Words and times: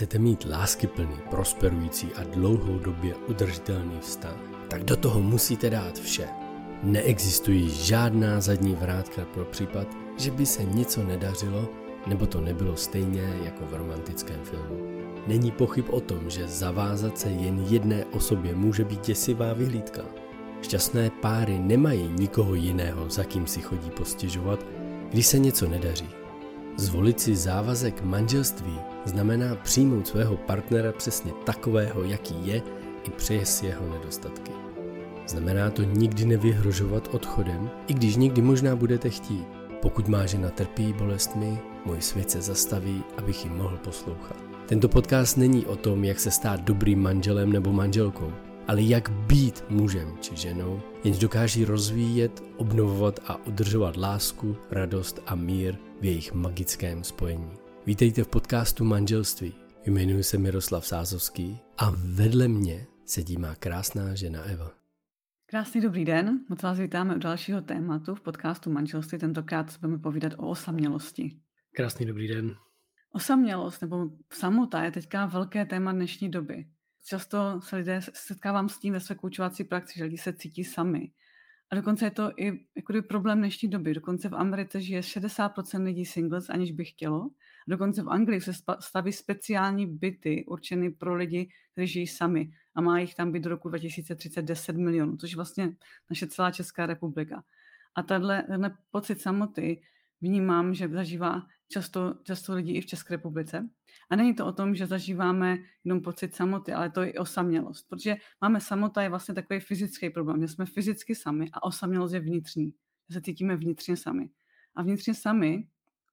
Chcete 0.00 0.18
mít 0.18 0.46
láskyplný, 0.50 1.16
prosperující 1.30 2.08
a 2.16 2.24
dlouhodobě 2.24 3.14
udržitelný 3.14 4.00
vztah? 4.00 4.36
Tak 4.68 4.84
do 4.84 4.96
toho 4.96 5.20
musíte 5.20 5.70
dát 5.70 5.98
vše. 5.98 6.28
Neexistují 6.82 7.70
žádná 7.70 8.40
zadní 8.40 8.74
vrátka 8.74 9.24
pro 9.24 9.44
případ, 9.44 9.86
že 10.18 10.30
by 10.30 10.46
se 10.46 10.64
něco 10.64 11.04
nedařilo, 11.04 11.68
nebo 12.06 12.26
to 12.26 12.40
nebylo 12.40 12.76
stejně 12.76 13.40
jako 13.44 13.66
v 13.66 13.74
romantickém 13.74 14.40
filmu. 14.42 14.76
Není 15.26 15.50
pochyb 15.50 15.84
o 15.90 16.00
tom, 16.00 16.30
že 16.30 16.48
zavázat 16.48 17.18
se 17.18 17.28
jen 17.28 17.66
jedné 17.68 18.04
osobě 18.04 18.54
může 18.54 18.84
být 18.84 19.06
děsivá 19.06 19.52
vyhlídka. 19.52 20.02
Šťastné 20.62 21.10
páry 21.10 21.58
nemají 21.58 22.08
nikoho 22.08 22.54
jiného, 22.54 23.10
za 23.10 23.24
kým 23.24 23.46
si 23.46 23.60
chodí 23.60 23.90
postěžovat, 23.90 24.66
když 25.10 25.26
se 25.26 25.38
něco 25.38 25.68
nedaří. 25.68 26.19
Zvolit 26.76 27.20
si 27.20 27.36
závazek 27.36 28.02
manželství 28.02 28.78
znamená 29.04 29.54
přijmout 29.54 30.06
svého 30.06 30.36
partnera 30.36 30.92
přesně 30.92 31.32
takového, 31.44 32.04
jaký 32.04 32.46
je, 32.46 32.62
i 33.04 33.10
přes 33.10 33.62
jeho 33.62 33.88
nedostatky. 33.88 34.52
Znamená 35.26 35.70
to 35.70 35.82
nikdy 35.82 36.24
nevyhrožovat 36.24 37.08
odchodem, 37.12 37.70
i 37.86 37.94
když 37.94 38.16
někdy 38.16 38.42
možná 38.42 38.76
budete 38.76 39.10
chtít. 39.10 39.46
Pokud 39.82 40.08
má 40.08 40.26
žena 40.26 40.50
trpí 40.50 40.92
bolestmi, 40.92 41.58
můj 41.86 42.00
svět 42.00 42.30
se 42.30 42.40
zastaví, 42.40 43.02
abych 43.18 43.44
ji 43.44 43.50
mohl 43.50 43.76
poslouchat. 43.76 44.36
Tento 44.66 44.88
podcast 44.88 45.36
není 45.36 45.66
o 45.66 45.76
tom, 45.76 46.04
jak 46.04 46.20
se 46.20 46.30
stát 46.30 46.60
dobrým 46.60 47.02
manželem 47.02 47.52
nebo 47.52 47.72
manželkou, 47.72 48.32
ale 48.68 48.82
jak 48.82 49.10
být 49.10 49.64
mužem 49.68 50.08
či 50.20 50.36
ženou, 50.36 50.80
jenž 51.04 51.18
dokáží 51.18 51.64
rozvíjet, 51.64 52.42
obnovovat 52.56 53.20
a 53.26 53.46
udržovat 53.46 53.96
lásku, 53.96 54.56
radost 54.70 55.22
a 55.26 55.34
mír 55.34 55.76
v 56.00 56.04
jejich 56.04 56.32
magickém 56.32 57.04
spojení. 57.04 57.50
Vítejte 57.86 58.24
v 58.24 58.28
podcastu 58.28 58.84
Manželství. 58.84 59.54
Jmenuji 59.86 60.22
se 60.22 60.38
Miroslav 60.38 60.86
Sázovský 60.86 61.58
a 61.78 61.92
vedle 61.96 62.48
mě 62.48 62.86
sedí 63.04 63.36
má 63.36 63.54
krásná 63.54 64.14
žena 64.14 64.42
Eva. 64.42 64.70
Krásný 65.46 65.80
dobrý 65.80 66.04
den, 66.04 66.40
moc 66.48 66.62
vás 66.62 66.78
vítáme 66.78 67.16
u 67.16 67.18
dalšího 67.18 67.62
tématu 67.62 68.14
v 68.14 68.20
podcastu 68.20 68.70
Manželství. 68.70 69.18
Tentokrát 69.18 69.72
se 69.72 69.78
budeme 69.78 69.98
povídat 69.98 70.32
o 70.36 70.48
osamělosti. 70.48 71.40
Krásný 71.74 72.06
dobrý 72.06 72.28
den. 72.28 72.56
Osamělost 73.12 73.82
nebo 73.82 74.10
samota 74.32 74.84
je 74.84 74.90
teďka 74.90 75.26
velké 75.26 75.66
téma 75.66 75.92
dnešní 75.92 76.30
doby. 76.30 76.66
Často 77.04 77.60
se 77.60 77.76
lidé 77.76 78.00
setkávám 78.12 78.68
s 78.68 78.78
tím 78.78 78.92
ve 78.92 79.00
své 79.00 79.14
koučovací 79.14 79.64
praxi, 79.64 79.98
že 79.98 80.04
lidi 80.04 80.18
se 80.18 80.32
cítí 80.32 80.64
sami. 80.64 81.10
A 81.72 81.76
dokonce 81.76 82.06
je 82.06 82.10
to 82.10 82.32
i 82.36 82.66
jako 82.76 83.02
problém 83.08 83.38
dnešní 83.38 83.68
doby. 83.68 83.94
Dokonce 83.94 84.28
v 84.28 84.34
Americe 84.34 84.80
žije 84.80 85.00
60% 85.00 85.84
lidí 85.84 86.04
singles, 86.04 86.50
aniž 86.50 86.72
by 86.72 86.84
chtělo. 86.84 87.30
A 87.66 87.70
dokonce 87.70 88.02
v 88.02 88.08
Anglii 88.08 88.40
se 88.40 88.52
staví 88.80 89.12
speciální 89.12 89.86
byty 89.86 90.44
určeny 90.48 90.90
pro 90.90 91.14
lidi, 91.14 91.48
kteří 91.72 91.86
žijí 91.86 92.06
sami. 92.06 92.50
A 92.74 92.80
má 92.80 92.98
jich 92.98 93.14
tam 93.14 93.32
být 93.32 93.42
do 93.42 93.50
roku 93.50 93.68
2030 93.68 94.42
10 94.42 94.76
milionů, 94.76 95.16
což 95.16 95.30
je 95.30 95.36
vlastně 95.36 95.76
naše 96.10 96.26
celá 96.26 96.50
Česká 96.50 96.86
republika. 96.86 97.42
A 97.94 98.02
tenhle, 98.02 98.44
pocit 98.90 99.20
samoty 99.20 99.82
vnímám, 100.20 100.74
že 100.74 100.88
zažívá 100.88 101.46
často, 101.70 102.14
často 102.22 102.54
lidi 102.54 102.72
i 102.72 102.80
v 102.80 102.86
České 102.86 103.14
republice. 103.14 103.68
A 104.10 104.16
není 104.16 104.34
to 104.34 104.46
o 104.46 104.52
tom, 104.52 104.74
že 104.74 104.86
zažíváme 104.86 105.58
jenom 105.84 106.02
pocit 106.02 106.34
samoty, 106.34 106.72
ale 106.72 106.90
to 106.90 107.02
je 107.02 107.10
i 107.10 107.18
osamělost. 107.18 107.88
Protože 107.88 108.16
máme 108.40 108.60
samota 108.60 109.02
je 109.02 109.08
vlastně 109.08 109.34
takový 109.34 109.60
fyzický 109.60 110.10
problém, 110.10 110.40
že 110.40 110.48
jsme 110.48 110.66
fyzicky 110.66 111.14
sami 111.14 111.50
a 111.52 111.62
osamělost 111.62 112.14
je 112.14 112.20
vnitřní. 112.20 112.74
Že 113.08 113.14
se 113.14 113.20
cítíme 113.20 113.56
vnitřně 113.56 113.96
sami. 113.96 114.30
A 114.74 114.82
vnitřně 114.82 115.14
sami 115.14 115.68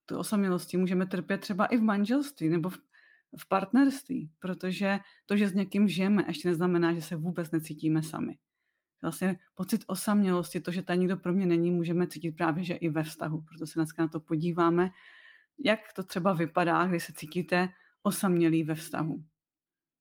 tu 0.06 0.18
osamělosti 0.18 0.78
můžeme 0.78 1.06
trpět 1.06 1.38
třeba 1.38 1.66
i 1.66 1.78
v 1.78 1.82
manželství 1.82 2.50
nebo 2.50 2.70
v, 2.70 2.78
v 3.38 3.48
partnerství, 3.48 4.32
protože 4.40 5.00
to, 5.26 5.38
že 5.38 5.50
s 5.50 5.54
někým 5.54 5.88
žijeme, 5.88 6.24
ještě 6.28 6.50
neznamená, 6.50 6.94
že 6.94 7.02
se 7.02 7.16
vůbec 7.16 7.52
necítíme 7.52 8.04
sami. 8.04 8.38
Vlastně 9.02 9.40
pocit 9.56 9.84
osamělosti, 9.88 10.60
to, 10.60 10.72
že 10.72 10.82
ta 10.82 10.96
nikdo 10.96 11.18
pro 11.18 11.34
mě 11.34 11.46
není, 11.46 11.72
můžeme 11.72 12.08
cítit 12.08 12.32
právě, 12.32 12.64
že 12.64 12.74
i 12.74 12.90
ve 12.90 13.04
vztahu. 13.04 13.42
Proto 13.42 13.68
se 13.68 13.80
dneska 13.80 14.02
na 14.02 14.08
to 14.08 14.20
podíváme, 14.20 14.90
jak 15.66 15.80
to 15.96 16.04
třeba 16.04 16.34
vypadá, 16.34 16.88
když 16.88 17.04
se 17.04 17.14
cítíte 17.14 17.70
osamělý 18.04 18.64
ve 18.64 18.76
vztahu. 18.76 19.24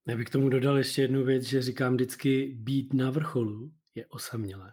Já 0.08 0.16
bych 0.16 0.26
k 0.26 0.30
tomu 0.30 0.48
dodal 0.48 0.78
ještě 0.78 1.02
jednu 1.02 1.24
věc, 1.24 1.44
že 1.44 1.62
říkám 1.62 1.94
vždycky, 1.94 2.56
být 2.58 2.92
na 2.92 3.10
vrcholu 3.10 3.72
je 3.94 4.06
osamělé. 4.06 4.72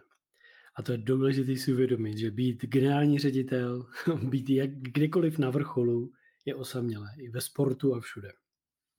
A 0.76 0.82
to 0.82 0.92
je 0.92 0.98
důležité 0.98 1.56
si 1.56 1.72
uvědomit, 1.72 2.18
že 2.18 2.30
být 2.30 2.64
generální 2.64 3.18
ředitel, 3.18 3.86
být 4.22 4.50
jak 4.50 4.70
kdekoliv 4.70 5.38
na 5.38 5.50
vrcholu, 5.50 6.12
je 6.44 6.54
osamělé. 6.54 7.08
I 7.18 7.28
ve 7.28 7.40
sportu 7.40 7.94
a 7.94 8.00
všude. 8.00 8.28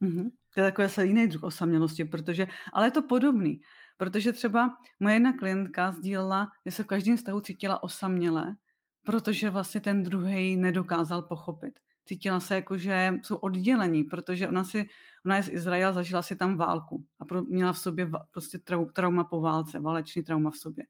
Mm-hmm. 0.01 0.29
To 0.53 0.59
je 0.59 0.71
takový 0.71 0.89
se 0.89 1.05
jiný 1.05 1.27
druh 1.27 1.43
osamělosti, 1.43 2.05
protože, 2.05 2.47
ale 2.73 2.87
je 2.87 2.91
to 2.91 3.01
podobný. 3.01 3.61
Protože 3.97 4.33
třeba 4.33 4.77
moje 4.99 5.15
jedna 5.15 5.33
klientka 5.37 5.91
sdílela, 5.91 6.47
že 6.65 6.71
se 6.71 6.83
v 6.83 6.87
každém 6.87 7.17
vztahu 7.17 7.41
cítila 7.41 7.83
osaměle, 7.83 8.55
protože 9.05 9.49
vlastně 9.49 9.81
ten 9.81 10.03
druhý 10.03 10.57
nedokázal 10.57 11.21
pochopit. 11.21 11.79
Cítila 12.05 12.39
se 12.39 12.55
jako, 12.55 12.77
že 12.77 13.13
jsou 13.23 13.35
oddělení, 13.35 14.03
protože 14.03 14.47
ona, 14.47 14.63
si, 14.63 14.89
ona 15.25 15.37
je 15.37 15.43
z 15.43 15.49
Izraela, 15.49 15.93
zažila 15.93 16.21
si 16.21 16.35
tam 16.35 16.57
válku 16.57 17.05
a 17.19 17.25
pro, 17.25 17.43
měla 17.43 17.73
v 17.73 17.79
sobě 17.79 18.09
prostě 18.31 18.57
trau, 18.57 18.85
trauma 18.85 19.23
po 19.23 19.41
válce, 19.41 19.79
válečný 19.79 20.23
trauma 20.23 20.51
v 20.51 20.55
sobě. 20.55 20.85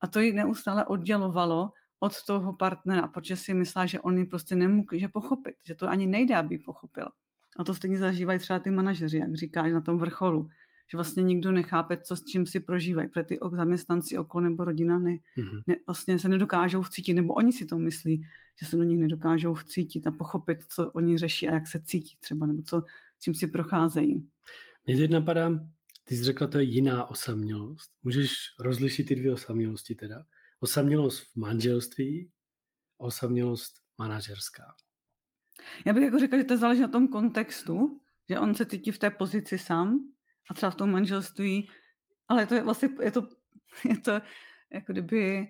A 0.00 0.06
to 0.06 0.20
ji 0.20 0.32
neustále 0.32 0.84
oddělovalo 0.84 1.72
od 2.00 2.24
toho 2.24 2.52
partnera, 2.52 3.08
protože 3.08 3.36
si 3.36 3.54
myslela, 3.54 3.86
že 3.86 4.00
on 4.00 4.18
ji 4.18 4.24
prostě 4.24 4.56
nemůže 4.56 5.08
pochopit, 5.08 5.54
že 5.64 5.74
to 5.74 5.88
ani 5.88 6.06
nejde, 6.06 6.36
aby 6.36 6.58
pochopil. 6.58 7.08
A 7.56 7.64
to 7.64 7.74
stejně 7.74 7.98
zažívají 7.98 8.38
třeba 8.38 8.58
ty 8.58 8.70
manažeři, 8.70 9.18
jak 9.18 9.34
říkáš, 9.34 9.72
na 9.72 9.80
tom 9.80 9.98
vrcholu 9.98 10.48
že 10.92 10.96
vlastně 10.96 11.22
nikdo 11.22 11.52
nechápe, 11.52 11.96
co 11.96 12.16
s 12.16 12.24
čím 12.24 12.46
si 12.46 12.60
prožívají, 12.60 13.08
protože 13.08 13.24
ty 13.24 13.38
zaměstnanci 13.52 14.18
okolo 14.18 14.44
nebo 14.44 14.64
rodina 14.64 14.98
ne, 14.98 15.10
mm-hmm. 15.10 15.62
ne, 15.66 15.76
vlastně 15.86 16.18
se 16.18 16.28
nedokážou 16.28 16.82
vcítit, 16.82 17.14
nebo 17.14 17.34
oni 17.34 17.52
si 17.52 17.66
to 17.66 17.78
myslí, 17.78 18.26
že 18.60 18.66
se 18.66 18.76
do 18.76 18.82
nich 18.82 18.98
nedokážou 18.98 19.54
vcítit 19.54 20.06
a 20.06 20.10
pochopit, 20.10 20.58
co 20.68 20.90
oni 20.90 21.18
řeší 21.18 21.48
a 21.48 21.54
jak 21.54 21.66
se 21.66 21.82
cítí 21.82 22.16
třeba, 22.20 22.46
nebo 22.46 22.62
co, 22.62 22.82
čím 23.20 23.34
si 23.34 23.46
procházejí. 23.46 24.28
Mě 24.86 24.96
teď 24.96 25.10
napadá, 25.10 25.50
ty 26.04 26.16
jsi 26.16 26.24
řekla, 26.24 26.46
to 26.46 26.58
je 26.58 26.64
jiná 26.64 27.10
osamělost. 27.10 27.90
Můžeš 28.02 28.34
rozlišit 28.60 29.08
ty 29.08 29.16
dvě 29.16 29.32
osamělosti 29.32 29.94
teda. 29.94 30.24
Osamělost 30.60 31.20
v 31.20 31.36
manželství 31.36 32.30
a 33.00 33.04
osamělost 33.04 33.74
manažerská. 33.98 34.74
Já 35.86 35.92
bych 35.92 36.02
jako 36.02 36.18
řekla, 36.18 36.38
že 36.38 36.44
to 36.44 36.56
záleží 36.56 36.80
na 36.80 36.88
tom 36.88 37.08
kontextu, 37.08 38.00
že 38.28 38.38
on 38.38 38.54
se 38.54 38.66
cítí 38.66 38.90
v 38.90 38.98
té 38.98 39.10
pozici 39.10 39.58
sám 39.58 40.11
a 40.50 40.54
třeba 40.54 40.70
v 40.70 40.74
tom 40.74 40.90
manželství, 40.90 41.68
ale 42.28 42.46
to 42.46 42.54
je 42.54 42.62
vlastně, 42.62 42.88
je 43.02 43.10
to, 43.10 43.28
je 43.88 43.98
to 43.98 44.12
jako 44.72 44.92
kdyby 44.92 45.48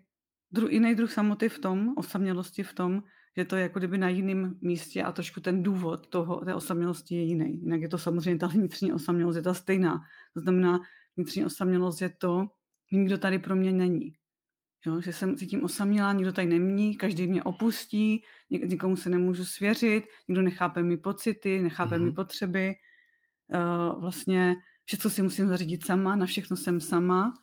dru, 0.51 0.69
jiný 0.69 0.95
druh 0.95 1.13
samoty 1.13 1.49
v 1.49 1.59
tom, 1.59 1.95
osamělosti 1.97 2.63
v 2.63 2.73
tom, 2.73 3.03
že 3.37 3.45
to 3.45 3.57
je 3.57 3.63
jako 3.63 3.79
kdyby 3.79 3.99
na 3.99 4.09
jiném 4.09 4.59
místě 4.61 5.03
a 5.03 5.13
trošku 5.13 5.41
ten 5.41 5.63
důvod 5.63 6.07
toho, 6.07 6.45
té 6.45 6.55
osamělosti 6.55 7.15
je 7.15 7.23
jiný. 7.23 7.61
Jinak 7.61 7.81
je 7.81 7.89
to 7.89 7.99
samozřejmě 7.99 8.39
ta 8.39 8.47
vnitřní 8.47 8.93
osamělost, 8.93 9.37
je 9.37 9.43
ta 9.43 9.55
stejná. 9.55 10.01
To 10.35 10.41
znamená, 10.41 10.81
vnitřní 11.17 11.45
osamělost 11.45 12.03
je 12.03 12.09
to, 12.09 12.47
nikdo 12.93 13.19
tady 13.19 13.39
pro 13.39 13.57
mě 13.57 13.73
není. 13.73 14.13
Jo, 14.87 15.01
že 15.01 15.13
jsem 15.13 15.37
cítím 15.37 15.65
osamělá, 15.65 16.13
nikdo 16.13 16.33
tady 16.33 16.59
není, 16.59 16.97
každý 16.97 17.27
mě 17.27 17.43
opustí, 17.43 18.25
nikomu 18.51 18.97
se 18.97 19.11
nemůžu 19.11 19.45
svěřit, 19.45 20.05
nikdo 20.29 20.43
nechápe 20.43 20.83
mi 20.83 20.97
pocity, 20.97 21.63
nechápe 21.63 21.97
mm-hmm. 21.97 22.05
mi 22.05 22.13
potřeby. 22.13 22.75
Uh, 23.55 24.01
vlastně 24.01 24.57
všechno 24.93 25.11
si 25.11 25.23
musím 25.23 25.49
zařídit 25.49 25.87
sama, 25.87 26.17
na 26.17 26.27
všechno 26.27 26.57
jsem 26.57 26.81
sama. 26.81 27.35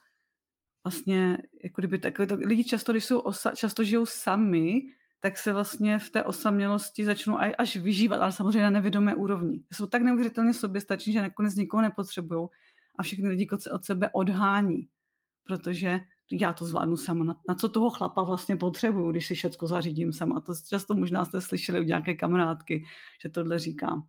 Vlastně, 0.83 1.37
jako 1.63 1.81
kdyby 1.81 1.99
takové 1.99 2.27
to, 2.27 2.35
lidi 2.35 2.63
často, 2.63 2.91
když 2.91 3.05
jsou 3.05 3.19
osa, 3.19 3.51
často 3.55 3.83
žijou 3.83 4.05
sami, 4.05 4.81
tak 5.19 5.37
se 5.37 5.53
vlastně 5.53 5.99
v 5.99 6.09
té 6.09 6.23
osamělosti 6.23 7.05
začnou 7.05 7.37
až 7.57 7.75
vyžívat, 7.75 8.21
ale 8.21 8.31
samozřejmě 8.31 8.61
na 8.61 8.69
nevědomé 8.69 9.15
úrovni. 9.15 9.63
Jsou 9.73 9.87
tak 9.87 10.01
neuvěřitelně 10.01 10.53
soběstační, 10.53 11.13
že 11.13 11.21
nakonec 11.21 11.55
nikoho 11.55 11.81
nepotřebují 11.81 12.47
a 12.99 13.03
všechny 13.03 13.29
lidi 13.29 13.47
od 13.71 13.85
sebe 13.85 14.09
odhání, 14.13 14.87
protože 15.43 15.99
já 16.31 16.53
to 16.53 16.65
zvládnu 16.65 16.97
sama. 16.97 17.25
Na, 17.25 17.35
na 17.49 17.55
co 17.55 17.69
toho 17.69 17.89
chlapa 17.89 18.23
vlastně 18.23 18.55
potřebuju, 18.55 19.11
když 19.11 19.27
si 19.27 19.35
všechno 19.35 19.67
zařídím 19.67 20.13
sama. 20.13 20.41
To 20.41 20.53
často 20.69 20.95
možná 20.95 21.25
jste 21.25 21.41
slyšeli 21.41 21.79
u 21.79 21.83
nějaké 21.83 22.13
kamarádky, 22.13 22.85
že 23.23 23.29
tohle 23.29 23.59
říkám. 23.59 24.07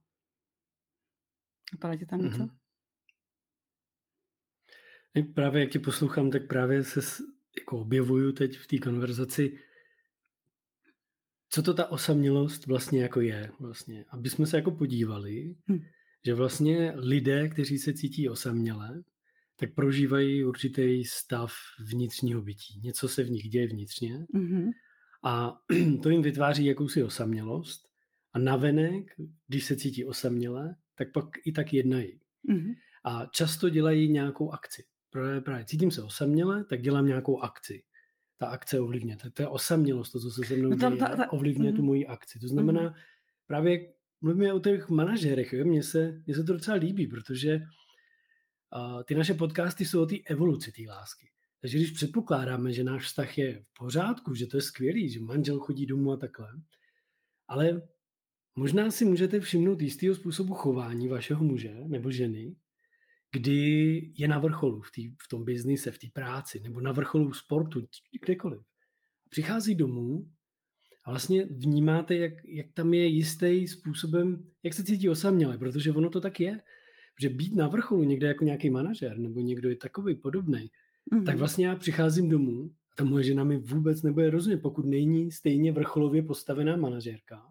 Vypadá 1.73 1.97
ti 1.97 2.07
tam 2.07 2.23
něco? 2.23 2.39
Mm-hmm. 2.39 2.60
Právě 5.35 5.61
jak 5.61 5.71
tě 5.71 5.79
poslouchám, 5.79 6.31
tak 6.31 6.47
právě 6.47 6.85
se 6.85 7.01
jako 7.59 7.81
objevuju 7.81 8.33
teď 8.33 8.59
v 8.59 8.67
té 8.67 8.79
konverzaci, 8.79 9.59
co 11.49 11.63
to 11.63 11.75
ta 11.75 11.87
osamělost 11.87 12.67
vlastně 12.67 13.03
jako 13.03 13.21
je. 13.21 13.51
Vlastně. 13.61 14.05
Aby 14.09 14.31
jsme 14.31 14.47
se 14.47 14.57
jako 14.57 14.71
podívali, 14.71 15.55
hm. 15.71 15.81
že 16.27 16.35
vlastně 16.35 16.93
lidé, 16.97 17.49
kteří 17.49 17.79
se 17.79 17.93
cítí 17.95 18.29
osaměle, 18.29 19.03
tak 19.61 19.75
prožívají 19.75 20.45
určitý 20.45 21.05
stav 21.05 21.53
vnitřního 21.81 22.43
bytí. 22.43 22.81
Něco 22.81 23.09
se 23.09 23.25
v 23.25 23.31
nich 23.31 23.49
děje 23.49 23.69
vnitřně 23.69 24.27
mm-hmm. 24.35 24.71
a 25.25 25.61
to 26.03 26.11
jim 26.11 26.23
vytváří 26.23 26.65
jakousi 26.65 27.03
osamělost 27.03 27.89
a 28.33 28.39
navenek, 28.39 29.05
když 29.49 29.65
se 29.65 29.77
cítí 29.77 30.05
osaměle, 30.05 30.77
tak 30.95 31.13
pak 31.13 31.25
i 31.45 31.53
tak 31.53 31.73
jednají. 31.73 32.21
Mm-hmm. 32.51 32.75
A 33.05 33.27
často 33.27 33.69
dělají 33.69 34.09
nějakou 34.09 34.51
akci. 34.51 34.85
Právě, 35.11 35.41
právě 35.41 35.65
cítím 35.65 35.91
se 35.91 36.03
osaměle, 36.03 36.65
tak 36.65 36.83
dělám 36.83 37.07
nějakou 37.07 37.41
akci. 37.41 37.83
Ta 38.39 38.47
akce 38.47 38.81
ovlivňuje. 38.81 39.17
To, 39.17 39.31
to 39.31 39.43
je 39.43 39.49
osamělost, 39.49 40.13
to, 40.13 40.21
co 40.21 40.31
se 40.31 40.45
se 40.45 40.57
mnou 40.57 40.71
no 40.71 40.77
děje, 40.77 40.97
ta, 40.97 41.17
ta, 41.17 41.33
ovlivňuje 41.33 41.73
mm-hmm. 41.73 41.77
tu 41.77 41.83
moji 41.83 42.07
akci. 42.07 42.39
To 42.39 42.49
znamená, 42.49 42.81
mm-hmm. 42.81 42.95
právě 43.47 43.93
mluvíme 44.21 44.53
o 44.53 44.61
těch 44.61 44.89
manažerech, 44.89 45.53
jo? 45.53 45.65
Mně, 45.65 45.83
se, 45.83 46.23
mně 46.27 46.35
se 46.35 46.45
to 46.45 46.53
docela 46.53 46.77
líbí, 46.77 47.07
protože 47.07 47.57
uh, 47.57 49.03
ty 49.03 49.15
naše 49.15 49.35
podcasty 49.35 49.85
jsou 49.85 50.03
o 50.03 50.07
té 50.07 50.17
evoluci 50.27 50.73
té 50.73 50.83
lásky. 50.89 51.31
Takže 51.61 51.79
když 51.79 51.91
předpokládáme, 51.91 52.73
že 52.73 52.85
náš 52.85 53.05
vztah 53.05 53.39
je 53.39 53.63
v 53.63 53.79
pořádku, 53.79 54.35
že 54.35 54.47
to 54.47 54.57
je 54.57 54.61
skvělý, 54.61 55.11
že 55.11 55.21
manžel 55.21 55.59
chodí 55.59 55.87
domů 55.87 56.13
a 56.13 56.17
takhle, 56.17 56.49
ale 57.49 57.83
možná 58.57 58.91
si 58.91 59.05
můžete 59.05 59.41
všimnout 59.41 59.81
jistého 59.81 60.15
způsobu 60.15 60.55
chování 60.55 61.09
vašeho 61.09 61.45
muže 61.45 61.75
nebo 61.87 62.11
ženy, 62.11 62.57
kdy 63.33 64.13
je 64.17 64.29
na 64.29 64.39
vrcholu 64.39 64.81
v, 64.81 64.91
tý, 64.91 65.09
v 65.09 65.29
tom 65.31 65.45
biznise, 65.45 65.91
v 65.91 65.99
té 65.99 66.07
práci, 66.13 66.61
nebo 66.61 66.81
na 66.81 66.93
vrcholu 66.93 67.33
sportu, 67.33 67.87
kdekoliv. 68.25 68.61
Přichází 69.31 69.75
domů 69.75 70.31
a 71.05 71.11
vlastně 71.11 71.45
vnímáte, 71.45 72.17
jak, 72.17 72.33
jak 72.45 72.67
tam 72.75 72.95
je 72.95 73.07
jistý 73.07 73.69
způsobem, 73.69 74.45
jak 74.63 74.75
se 74.75 74.85
cítí 74.85 75.09
osaměle, 75.09 75.59
protože 75.59 75.93
ono 75.93 76.11
to 76.11 76.21
tak 76.21 76.41
je. 76.41 76.61
Že 77.21 77.29
být 77.29 77.55
na 77.55 77.69
vrcholu 77.69 78.03
někde 78.03 78.27
jako 78.27 78.45
nějaký 78.45 78.71
manažer 78.71 79.19
nebo 79.19 79.41
někdo 79.41 79.69
je 79.69 79.77
takový 79.77 80.15
podobný, 80.15 80.71
mm-hmm. 81.13 81.25
tak 81.25 81.37
vlastně 81.37 81.67
já 81.67 81.77
přicházím 81.77 82.29
domů 82.29 82.71
a 82.93 82.95
ta 82.97 83.05
moje 83.05 83.25
žena 83.25 83.45
mi 83.45 83.57
vůbec 83.57 84.03
nebude 84.03 84.31
rozumět, 84.31 84.59
pokud 84.59 84.85
není 84.85 85.33
stejně 85.33 85.73
vrcholově 85.73 86.23
postavená 86.23 86.77
manažerka 86.77 87.43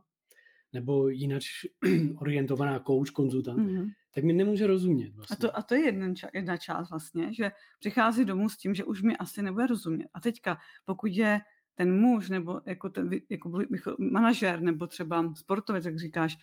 nebo 0.74 1.10
jinak 1.10 1.42
orientovaná 2.18 2.80
coach, 2.80 3.10
konzultant, 3.10 3.60
mm-hmm. 3.60 3.89
tak 4.16 4.24
mi 4.24 4.33
nemůže 4.33 4.68
rozumět. 4.68 5.16
Vlastně. 5.16 5.33
A, 5.33 5.39
to, 5.39 5.57
a 5.57 5.62
to 5.62 5.75
je 5.75 5.86
jedna, 5.86 6.07
ča- 6.07 6.30
jedna 6.33 6.57
část 6.57 6.89
vlastně, 6.89 7.33
že 7.33 7.51
přichází 7.80 8.25
domů 8.25 8.50
s 8.50 8.57
tím, 8.57 8.74
že 8.74 8.83
už 8.83 9.01
mi 9.01 9.18
asi 9.18 9.42
nebude 9.42 9.68
rozumět. 9.68 10.07
A 10.13 10.19
teďka, 10.19 10.57
pokud 10.86 11.12
je 11.12 11.42
ten 11.75 12.00
muž 12.00 12.30
nebo 12.30 12.62
jako, 12.66 12.89
ten, 12.89 13.10
jako 13.30 13.66
manažer 14.00 14.62
nebo 14.62 14.88
třeba 14.88 15.33
sportovec, 15.36 15.86
jak 15.86 16.00
říkáš, 16.00 16.38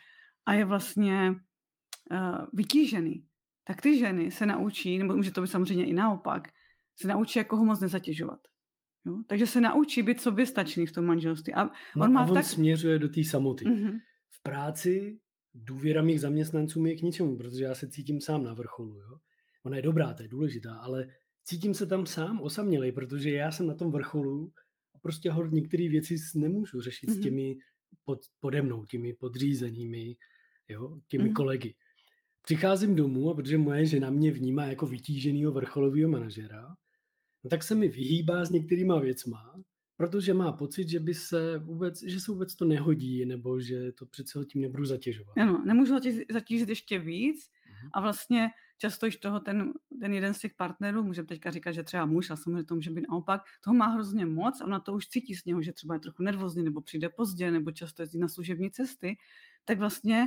a 0.46 0.55
je 0.55 0.64
vlastně 0.64 1.34
uh, 2.11 2.46
vytížený, 2.52 3.26
tak 3.64 3.81
ty 3.81 3.99
ženy 3.99 4.31
se 4.31 4.46
naučí, 4.46 4.99
nebo 4.99 5.17
může 5.17 5.31
to 5.31 5.43
být 5.43 5.49
samozřejmě 5.49 5.87
i 5.87 5.93
naopak, 5.93 6.49
se 6.96 7.08
naučí 7.08 7.38
jako 7.38 7.56
ho 7.56 7.64
moc 7.64 7.81
nezatěžovat. 7.81 8.40
Jo? 9.06 9.23
Takže 9.26 9.46
se 9.46 9.61
naučí 9.61 10.02
být 10.02 10.20
sobě 10.20 10.46
stačný 10.46 10.87
v 10.87 10.93
tom 10.93 11.05
manželství. 11.05 11.55
A 11.55 11.62
on, 11.62 11.70
no, 11.96 12.08
má 12.08 12.20
a 12.20 12.26
on 12.26 12.34
tak... 12.34 12.44
směřuje 12.44 12.99
do 12.99 13.08
té 13.08 13.25
samoty. 13.25 13.64
Mm-hmm. 13.64 14.00
Práci 14.47 15.19
důvěra 15.55 16.03
mých 16.03 16.21
zaměstnancům 16.21 16.87
je 16.87 16.97
k 16.97 17.03
ničemu, 17.03 17.37
protože 17.37 17.65
já 17.65 17.75
se 17.75 17.89
cítím 17.89 18.21
sám 18.21 18.45
na 18.45 18.55
vrcholu. 18.55 18.99
Jo? 18.99 19.19
Ona 19.63 19.77
je 19.77 19.83
dobrá, 19.83 20.15
to 20.15 20.23
je 20.23 20.29
důležitá, 20.29 20.75
ale 20.75 21.09
cítím 21.45 21.75
se 21.75 21.87
tam 21.87 22.07
sám 22.07 22.41
osamělej, 22.41 22.93
protože 22.93 23.31
já 23.31 23.53
jsem 23.53 23.67
na 23.67 23.75
tom 23.75 23.91
vrcholu 23.91 24.53
a 24.95 24.99
prostě 24.99 25.31
hod 25.31 25.53
některé 25.53 25.89
věci 25.89 26.17
nemůžu 26.35 26.81
řešit 26.81 27.07
mm-hmm. 27.07 27.13
s 27.13 27.17
mhm. 27.17 27.25
těmi 27.25 27.57
pod, 28.05 28.19
pode 28.41 28.63
mnou, 28.63 28.85
těmi 28.85 29.13
podřízenými, 29.13 30.17
jo, 30.69 31.01
těmi 31.09 31.25
mm-hmm. 31.25 31.33
kolegy. 31.33 31.75
Přicházím 32.43 32.97
domů 32.97 33.31
a 33.31 33.35
protože 33.35 33.59
moje 33.59 33.87
žena 33.87 34.11
mě 34.11 34.31
vnímá 34.31 34.67
jako 34.67 34.87
vytíženého 34.87 35.53
vrcholového 35.53 36.11
manažera, 36.11 36.77
no 37.45 37.51
tak 37.51 37.63
se 37.63 37.75
mi 37.75 37.89
vyhýbá 37.89 38.45
s 38.45 38.51
některýma 38.51 39.01
věcma, 39.01 39.63
protože 39.97 40.35
má 40.35 40.53
pocit, 40.53 40.89
že 40.89 41.01
by 41.01 41.15
se 41.15 41.59
vůbec, 41.59 42.03
že 42.03 42.21
se 42.21 42.33
vůbec 42.33 42.55
to 42.55 42.65
nehodí, 42.65 43.27
nebo 43.27 43.61
že 43.61 43.93
to 43.93 44.07
přece 44.07 44.45
tím 44.45 44.63
nebudu 44.63 44.85
zatěžovat. 44.85 45.39
Ano, 45.39 45.63
nemůžu 45.67 45.95
zatížit, 45.95 46.33
zatížit 46.33 46.69
ještě 46.69 46.99
víc 46.99 47.45
uh-huh. 47.45 47.91
a 47.93 48.01
vlastně 48.01 48.49
často 48.79 49.07
již 49.07 49.17
toho 49.17 49.41
ten, 49.41 49.73
ten 50.01 50.13
jeden 50.13 50.35
z 50.35 50.39
těch 50.39 50.55
partnerů, 50.55 51.03
můžeme 51.03 51.27
teďka 51.27 51.51
říkat, 51.51 51.73
že 51.73 51.83
třeba 51.83 52.07
muž, 52.07 52.31
a 52.31 52.37
samozřejmě 52.37 52.65
to 52.65 52.75
může 52.75 52.91
být 52.91 53.07
naopak, 53.11 53.43
toho 53.65 53.75
má 53.75 53.87
hrozně 53.87 54.27
moc 54.27 54.61
a 54.61 54.65
ona 54.65 54.81
to 54.81 54.93
už 54.93 55.09
cítí 55.09 55.35
z 55.35 55.45
něho, 55.45 55.63
že 55.63 55.73
třeba 55.73 55.95
je 55.95 56.01
trochu 56.01 56.23
nervózní, 56.23 56.63
nebo 56.63 56.81
přijde 56.81 57.09
pozdě, 57.09 57.51
nebo 57.51 57.71
často 57.71 58.03
jezdí 58.03 58.19
na 58.19 58.29
služební 58.29 58.71
cesty, 58.71 59.17
tak 59.65 59.79
vlastně 59.79 60.27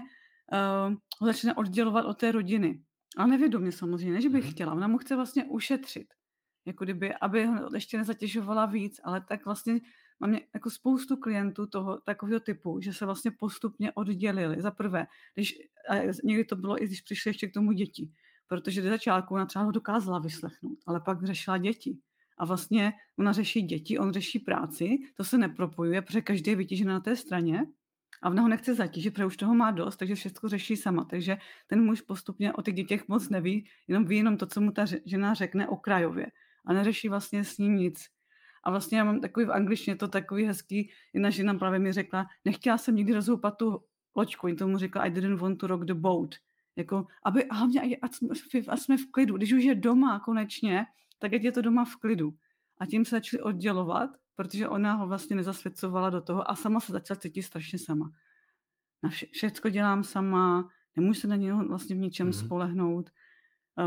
uh, 0.52 0.94
ho 1.20 1.28
začne 1.28 1.54
oddělovat 1.54 2.06
od 2.06 2.18
té 2.18 2.32
rodiny. 2.32 2.82
Ale 3.18 3.28
nevědomě 3.28 3.72
samozřejmě, 3.72 4.14
ne, 4.14 4.22
že 4.22 4.30
bych 4.30 4.44
mhm. 4.44 4.52
chtěla. 4.52 4.74
Ona 4.74 4.88
mu 4.88 4.98
chce 4.98 5.16
vlastně 5.16 5.46
ušetřit. 5.46 6.14
Jako 6.70 6.84
kdyby, 6.84 7.14
aby 7.14 7.46
ho 7.46 7.70
ještě 7.74 7.98
nezatěžovala 7.98 8.66
víc, 8.66 9.00
ale 9.04 9.22
tak 9.22 9.46
vlastně 9.46 9.80
mám 10.20 10.38
jako 10.54 10.70
spoustu 10.70 11.18
klientů 11.18 11.68
toho 11.68 11.98
takového 11.98 12.40
typu, 12.40 12.82
že 12.82 12.94
se 12.94 13.06
vlastně 13.06 13.32
postupně 13.32 13.92
oddělili. 13.92 14.62
Za 14.62 14.72
prvé, 14.72 15.08
když, 15.34 15.56
a 15.90 15.96
někdy 16.24 16.46
to 16.46 16.56
bylo 16.56 16.84
i 16.84 16.86
když 16.86 17.02
přišli 17.02 17.30
ještě 17.30 17.48
k 17.48 17.54
tomu 17.54 17.72
děti, 17.72 18.12
protože 18.48 18.82
do 18.82 18.90
začátku 18.90 19.34
ona 19.34 19.46
třeba 19.46 19.66
ho 19.66 19.72
dokázala 19.72 20.20
vyslechnout, 20.20 20.78
ale 20.88 21.02
pak 21.02 21.26
řešila 21.26 21.58
děti. 21.58 21.98
A 22.38 22.46
vlastně 22.46 22.94
ona 23.20 23.34
řeší 23.34 23.62
děti, 23.62 24.00
on 24.00 24.14
řeší 24.14 24.40
práci, 24.40 24.98
to 25.18 25.24
se 25.24 25.38
nepropojuje, 25.38 26.02
protože 26.02 26.22
každý 26.22 26.52
je 26.52 26.56
vytížený 26.56 26.90
na 26.90 27.00
té 27.00 27.16
straně 27.16 27.66
a 28.24 28.30
ona 28.30 28.42
ho 28.42 28.48
nechce 28.48 28.76
zatížit, 28.76 29.12
protože 29.12 29.26
už 29.26 29.38
toho 29.38 29.56
má 29.56 29.72
dost, 29.72 29.98
takže 29.98 30.16
všechno 30.16 30.50
řeší 30.50 30.78
sama. 30.78 31.06
Takže 31.06 31.38
ten 31.68 31.86
muž 31.86 32.02
postupně 32.02 32.54
o 32.54 32.62
těch 32.62 32.76
dětech 32.76 33.08
moc 33.08 33.30
neví, 33.30 33.68
jenom 33.88 34.06
ví 34.06 34.18
jenom 34.18 34.38
to, 34.38 34.46
co 34.46 34.62
mu 34.62 34.72
ta 34.72 34.86
žena 35.06 35.34
řekne 35.34 35.68
okrajově 35.68 36.28
a 36.66 36.74
neřeší 36.74 37.10
vlastně 37.10 37.44
s 37.44 37.58
ním 37.58 37.76
nic. 37.76 38.06
A 38.64 38.72
vlastně 38.72 38.98
já 38.98 39.04
mám 39.04 39.22
takový 39.22 39.46
v 39.46 39.52
angličtině 39.52 39.96
to 39.96 40.08
takový 40.08 40.46
hezký, 40.46 40.92
jedna 41.14 41.30
žena 41.30 41.54
právě 41.54 41.80
mi 41.80 41.94
řekla, 41.94 42.26
nechtěla 42.46 42.78
jsem 42.78 42.96
nikdy 42.96 43.14
rozhoupat 43.14 43.58
tu 43.58 43.84
loďku, 44.16 44.48
jen 44.48 44.58
tomu 44.58 44.78
řekla, 44.78 45.04
I 45.04 45.12
didn't 45.12 45.40
want 45.40 45.60
to 45.60 45.68
rock 45.68 45.86
the 45.86 45.94
boat. 45.94 46.36
Jako, 46.76 47.08
aby 47.26 47.46
hlavně, 47.52 47.98
ať 48.02 48.14
jsme, 48.14 48.30
ať 48.68 48.80
jsme 48.80 48.98
v 48.98 49.12
klidu. 49.12 49.38
Když 49.38 49.54
už 49.54 49.64
je 49.64 49.76
doma 49.76 50.20
konečně, 50.20 50.86
tak 51.20 51.34
ať 51.34 51.44
je 51.44 51.52
to 51.52 51.62
doma 51.62 51.86
v 51.86 51.96
klidu. 51.96 52.34
A 52.78 52.86
tím 52.86 53.06
se 53.06 53.16
začali 53.16 53.44
oddělovat, 53.44 54.10
protože 54.36 54.68
ona 54.68 54.94
ho 54.94 55.08
vlastně 55.08 55.36
nezasvěcovala 55.36 56.10
do 56.10 56.22
toho 56.22 56.52
a 56.52 56.56
sama 56.56 56.80
se 56.80 56.92
začala 56.92 57.20
cítit 57.20 57.44
strašně 57.44 57.80
sama. 57.80 58.12
Na 59.04 59.10
vše, 59.10 59.26
všecko 59.32 59.70
dělám 59.70 60.04
sama, 60.04 60.70
nemůžu 60.96 61.20
se 61.20 61.28
na 61.28 61.36
něho 61.36 61.68
vlastně 61.68 61.96
v 61.96 62.00
ničem 62.00 62.30
mm-hmm. 62.30 62.46
spolehnout, 62.46 63.10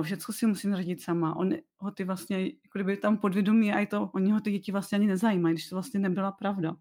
všecko 0.02 0.32
si 0.32 0.46
musím 0.46 0.70
zařídit 0.70 1.02
sama. 1.02 1.36
On 1.36 1.54
ho 1.78 1.90
ty 1.90 2.04
vlastně, 2.04 2.44
jako 2.44 2.78
kdyby 2.78 2.96
tam 2.96 3.18
podvědomí 3.18 3.72
a 3.72 3.78
je 3.78 3.86
to, 3.86 4.10
oni 4.14 4.32
ho 4.32 4.40
ty 4.40 4.50
děti 4.50 4.72
vlastně 4.72 4.98
ani 4.98 5.06
nezajímají, 5.06 5.54
když 5.54 5.68
to 5.68 5.76
vlastně 5.76 6.00
nebyla 6.00 6.32
pravda. 6.32 6.76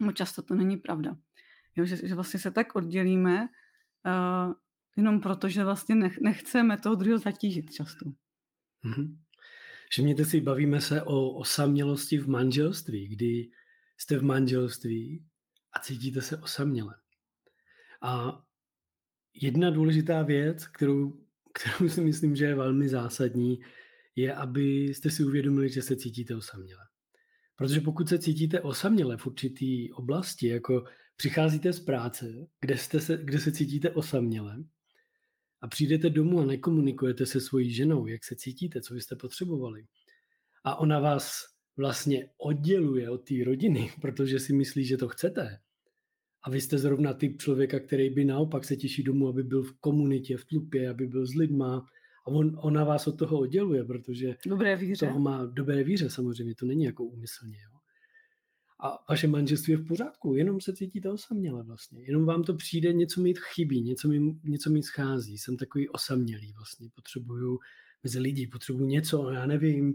No 0.00 0.12
často 0.12 0.42
to 0.42 0.54
není 0.54 0.76
pravda. 0.76 1.16
Jo, 1.76 1.84
že, 1.84 1.96
že 2.08 2.14
vlastně 2.14 2.40
se 2.40 2.50
tak 2.50 2.76
oddělíme, 2.76 3.40
uh, 3.40 4.54
jenom 4.96 5.20
proto, 5.20 5.48
že 5.48 5.64
vlastně 5.64 5.94
nech, 5.94 6.18
nechceme 6.20 6.78
toho 6.78 6.94
druhého 6.94 7.18
zatížit 7.18 7.72
často. 7.72 8.04
Mm-hmm. 8.84 9.16
Všimněte 9.90 10.24
si, 10.24 10.40
bavíme 10.40 10.80
se 10.80 11.02
o 11.02 11.30
osamělosti 11.30 12.18
v 12.18 12.28
manželství, 12.28 13.08
kdy 13.08 13.50
jste 13.98 14.18
v 14.18 14.24
manželství 14.24 15.24
a 15.72 15.78
cítíte 15.78 16.22
se 16.22 16.36
osaměle. 16.36 16.94
A 18.02 18.42
jedna 19.34 19.70
důležitá 19.70 20.22
věc, 20.22 20.66
kterou, 20.66 21.25
kterou 21.56 21.88
si 21.88 22.00
myslím, 22.00 22.36
že 22.36 22.44
je 22.44 22.54
velmi 22.54 22.88
zásadní, 22.88 23.58
je, 24.16 24.34
abyste 24.34 25.10
si 25.10 25.24
uvědomili, 25.24 25.68
že 25.68 25.82
se 25.82 25.96
cítíte 25.96 26.36
osaměle. 26.36 26.82
Protože 27.56 27.80
pokud 27.80 28.08
se 28.08 28.18
cítíte 28.18 28.60
osaměle 28.60 29.16
v 29.16 29.26
určitý 29.26 29.92
oblasti, 29.92 30.48
jako 30.48 30.84
přicházíte 31.16 31.72
z 31.72 31.80
práce, 31.80 32.46
kde, 32.60 32.78
jste 32.78 33.00
se, 33.00 33.18
kde 33.22 33.38
se 33.38 33.52
cítíte 33.52 33.90
osaměle, 33.90 34.64
a 35.60 35.68
přijdete 35.68 36.10
domů 36.10 36.40
a 36.40 36.44
nekomunikujete 36.44 37.26
se 37.26 37.40
svojí 37.40 37.74
ženou, 37.74 38.06
jak 38.06 38.24
se 38.24 38.36
cítíte, 38.36 38.80
co 38.80 38.94
byste 38.94 39.16
potřebovali. 39.16 39.86
A 40.64 40.76
ona 40.76 41.00
vás 41.00 41.44
vlastně 41.76 42.28
odděluje 42.38 43.10
od 43.10 43.18
té 43.18 43.34
rodiny, 43.44 43.92
protože 44.00 44.40
si 44.40 44.52
myslí, 44.52 44.84
že 44.84 44.96
to 44.96 45.08
chcete. 45.08 45.58
A 46.46 46.50
vy 46.50 46.60
jste 46.60 46.78
zrovna 46.78 47.12
typ 47.12 47.42
člověka, 47.42 47.80
který 47.80 48.10
by 48.10 48.24
naopak 48.24 48.64
se 48.64 48.76
těší 48.76 49.02
domů, 49.02 49.28
aby 49.28 49.42
byl 49.42 49.62
v 49.62 49.72
komunitě, 49.80 50.36
v 50.36 50.44
tlupě, 50.44 50.90
aby 50.90 51.06
byl 51.06 51.26
s 51.26 51.34
lidma. 51.34 51.86
A 52.26 52.26
on, 52.26 52.58
ona 52.62 52.84
vás 52.84 53.06
od 53.06 53.18
toho 53.18 53.38
odděluje, 53.38 53.84
protože 53.84 54.36
dobré 54.46 54.76
víře. 54.76 55.06
toho 55.06 55.20
má 55.20 55.46
dobré 55.46 55.84
víře 55.84 56.10
samozřejmě, 56.10 56.54
to 56.54 56.66
není 56.66 56.84
jako 56.84 57.04
úmyslně. 57.04 57.58
Jo 57.58 57.76
a 58.80 59.04
vaše 59.08 59.26
manželství 59.26 59.70
je 59.70 59.76
v 59.76 59.86
pořádku, 59.86 60.34
jenom 60.34 60.60
se 60.60 60.72
cítíte 60.72 61.10
osaměle 61.10 61.62
vlastně. 61.62 62.02
Jenom 62.02 62.24
vám 62.24 62.42
to 62.42 62.54
přijde, 62.54 62.92
něco 62.92 63.20
mi 63.20 63.34
chybí, 63.54 63.82
něco 63.82 64.08
mi, 64.08 64.34
něco 64.44 64.70
mi 64.70 64.82
schází. 64.82 65.38
Jsem 65.38 65.56
takový 65.56 65.88
osamělý 65.88 66.52
vlastně, 66.52 66.88
potřebuju 66.94 67.58
mezi 68.02 68.18
lidí, 68.18 68.46
potřebuju 68.46 68.86
něco, 68.86 69.30
já 69.30 69.46
nevím. 69.46 69.94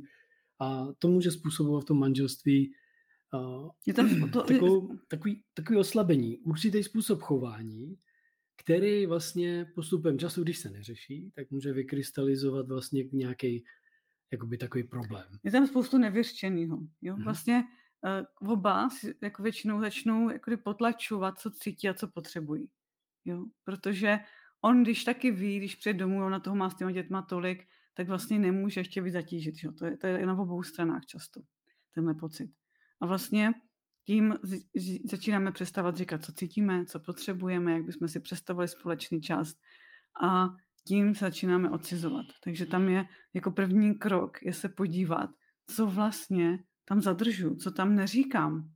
A 0.60 0.88
to 1.00 1.08
může 1.08 1.32
způsobovat 1.32 1.84
v 1.84 1.86
tom 1.86 2.00
manželství 2.00 2.74
je 3.86 3.94
tam 3.94 4.30
to, 4.32 4.44
takovou, 4.44 4.98
takový, 5.08 5.44
takový 5.54 5.80
oslabení, 5.80 6.38
určitý 6.38 6.84
způsob 6.84 7.22
chování, 7.22 7.98
který 8.58 9.06
vlastně 9.06 9.72
postupem 9.76 10.20
času, 10.20 10.44
když 10.44 10.58
se 10.58 10.70
neřeší, 10.70 11.32
tak 11.36 11.52
může 11.52 11.74
vykrystalizovat 11.74 12.68
vlastně 12.68 13.04
nějaký 13.12 13.64
jakoby 14.32 14.58
takový 14.58 14.84
problém. 14.84 15.28
Je 15.44 15.52
tam 15.52 15.68
spoustu 15.68 15.98
nevyřčeného. 15.98 16.80
Jo? 17.02 17.14
Hmm. 17.16 17.24
Vlastně 17.24 17.64
uh, 18.42 18.52
oba 18.52 18.90
si 18.90 19.16
jako 19.22 19.44
většinou 19.44 19.82
začnou 19.82 20.30
jako 20.30 20.52
potlačovat, 20.64 21.40
co 21.40 21.52
cítí 21.52 21.90
a 21.90 21.94
co 21.94 22.08
potřebují. 22.08 22.68
Jo? 23.26 23.46
Protože 23.64 24.20
on 24.62 24.84
když 24.84 25.04
taky 25.04 25.32
ví, 25.32 25.58
když 25.58 25.76
přijde 25.76 26.00
domů, 26.00 26.26
ona 26.26 26.40
toho 26.40 26.56
má 26.56 26.70
s 26.70 26.76
těma 26.76 26.92
dětma 26.92 27.22
tolik, 27.22 27.68
tak 27.94 28.08
vlastně 28.08 28.40
nemůže 28.40 28.80
ještě 28.80 29.02
víc 29.02 29.14
zatížit. 29.14 29.56
Že? 29.58 29.72
To, 29.72 29.86
je, 29.86 29.98
to 29.98 30.08
je 30.08 30.26
na 30.26 30.40
obou 30.40 30.64
stranách 30.64 31.06
často, 31.06 31.42
tenhle 31.94 32.14
pocit. 32.14 32.52
A 33.02 33.06
vlastně 33.06 33.52
tím 34.06 34.36
začínáme 35.06 35.52
přestávat 35.52 35.98
říkat, 35.98 36.26
co 36.26 36.34
cítíme, 36.34 36.86
co 36.86 37.00
potřebujeme, 37.00 37.72
jak 37.72 37.86
bychom 37.86 38.08
si 38.08 38.20
představili 38.20 38.68
společný 38.68 39.22
čas 39.22 39.54
a 40.24 40.50
tím 40.88 41.16
začínáme 41.16 41.70
odcizovat. 41.70 42.26
Takže 42.44 42.66
tam 42.66 42.90
je 42.90 43.06
jako 43.34 43.52
první 43.52 43.96
krok, 43.96 44.38
je 44.42 44.54
se 44.54 44.70
podívat, 44.70 45.30
co 45.68 45.88
vlastně 45.88 46.64
tam 46.86 47.02
zadržu, 47.02 47.56
co 47.56 47.72
tam 47.72 47.96
neříkám, 47.96 48.72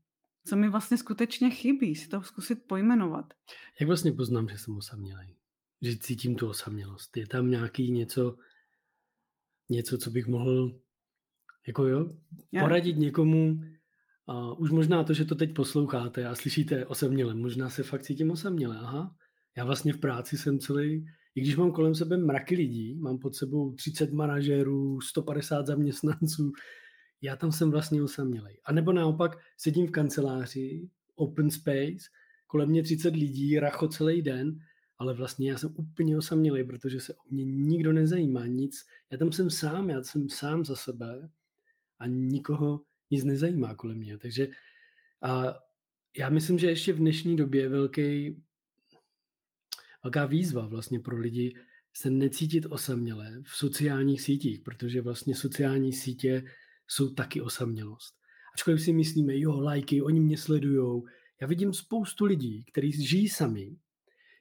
co 0.47 0.55
mi 0.55 0.69
vlastně 0.69 0.97
skutečně 0.97 1.49
chybí, 1.49 1.95
si 1.95 2.07
to 2.07 2.21
zkusit 2.21 2.55
pojmenovat. 2.67 3.33
Jak 3.79 3.87
vlastně 3.87 4.11
poznám, 4.11 4.49
že 4.49 4.57
jsem 4.57 4.77
osamělý? 4.77 5.35
Že 5.81 5.97
cítím 5.97 6.35
tu 6.35 6.49
osamělost? 6.49 7.17
Je 7.17 7.27
tam 7.27 7.49
nějaký 7.49 7.91
něco, 7.91 8.37
něco, 9.69 9.97
co 9.97 10.11
bych 10.11 10.27
mohl 10.27 10.79
jako 11.67 11.87
jo, 11.87 12.09
poradit 12.59 12.97
někomu, 12.97 13.61
už 14.57 14.71
možná 14.71 15.03
to, 15.03 15.13
že 15.13 15.25
to 15.25 15.35
teď 15.35 15.53
posloucháte 15.53 16.27
a 16.27 16.35
slyšíte 16.35 16.85
osaměle, 16.85 17.35
možná 17.35 17.69
se 17.69 17.83
fakt 17.83 18.03
cítím 18.03 18.31
osaměle, 18.31 18.77
aha, 18.79 19.15
já 19.57 19.65
vlastně 19.65 19.93
v 19.93 19.97
práci 19.97 20.37
jsem 20.37 20.59
celý, 20.59 21.05
i 21.35 21.41
když 21.41 21.55
mám 21.55 21.71
kolem 21.71 21.95
sebe 21.95 22.17
mraky 22.17 22.55
lidí, 22.55 22.95
mám 22.95 23.17
pod 23.17 23.35
sebou 23.35 23.73
30 23.73 24.13
manažerů, 24.13 25.01
150 25.01 25.65
zaměstnanců, 25.65 26.51
já 27.21 27.35
tam 27.35 27.51
jsem 27.51 27.71
vlastně 27.71 28.03
osamělej. 28.03 28.59
A 28.65 28.73
nebo 28.73 28.93
naopak 28.93 29.37
sedím 29.57 29.87
v 29.87 29.91
kanceláři, 29.91 30.89
open 31.15 31.51
space, 31.51 32.09
kolem 32.47 32.69
mě 32.69 32.83
30 32.83 33.15
lidí, 33.15 33.59
racho 33.59 33.87
celý 33.87 34.21
den, 34.21 34.59
ale 34.97 35.13
vlastně 35.13 35.51
já 35.51 35.57
jsem 35.57 35.73
úplně 35.77 36.17
osamělej, 36.17 36.63
protože 36.63 36.99
se 36.99 37.13
o 37.13 37.21
mě 37.29 37.45
nikdo 37.45 37.93
nezajímá, 37.93 38.45
nic. 38.45 38.85
Já 39.11 39.17
tam 39.17 39.31
jsem 39.31 39.49
sám, 39.49 39.89
já 39.89 40.03
jsem 40.03 40.29
sám 40.29 40.65
za 40.65 40.75
sebe 40.75 41.29
a 41.99 42.07
nikoho 42.07 42.81
nic 43.11 43.23
nezajímá 43.23 43.75
kolem 43.75 43.97
mě. 43.97 44.17
Takže 44.17 44.47
a 45.21 45.55
já 46.17 46.29
myslím, 46.29 46.59
že 46.59 46.67
ještě 46.67 46.93
v 46.93 46.97
dnešní 46.97 47.37
době 47.37 47.61
je 47.61 47.69
velký, 47.69 48.43
velká 50.03 50.25
výzva 50.25 50.67
vlastně 50.67 50.99
pro 50.99 51.17
lidi 51.17 51.55
se 51.93 52.09
necítit 52.09 52.65
osamělé 52.69 53.41
v 53.43 53.55
sociálních 53.55 54.21
sítích, 54.21 54.59
protože 54.59 55.01
vlastně 55.01 55.35
sociální 55.35 55.93
sítě 55.93 56.43
jsou 56.87 57.13
taky 57.13 57.41
osamělost. 57.41 58.15
Ačkoliv 58.53 58.81
si 58.81 58.93
myslíme, 58.93 59.39
jo, 59.39 59.59
lajky, 59.59 60.01
oni 60.01 60.19
mě 60.19 60.37
sledujou. 60.37 61.05
Já 61.41 61.47
vidím 61.47 61.73
spoustu 61.73 62.25
lidí, 62.25 62.63
kteří 62.71 63.07
žijí 63.07 63.29
sami, 63.29 63.77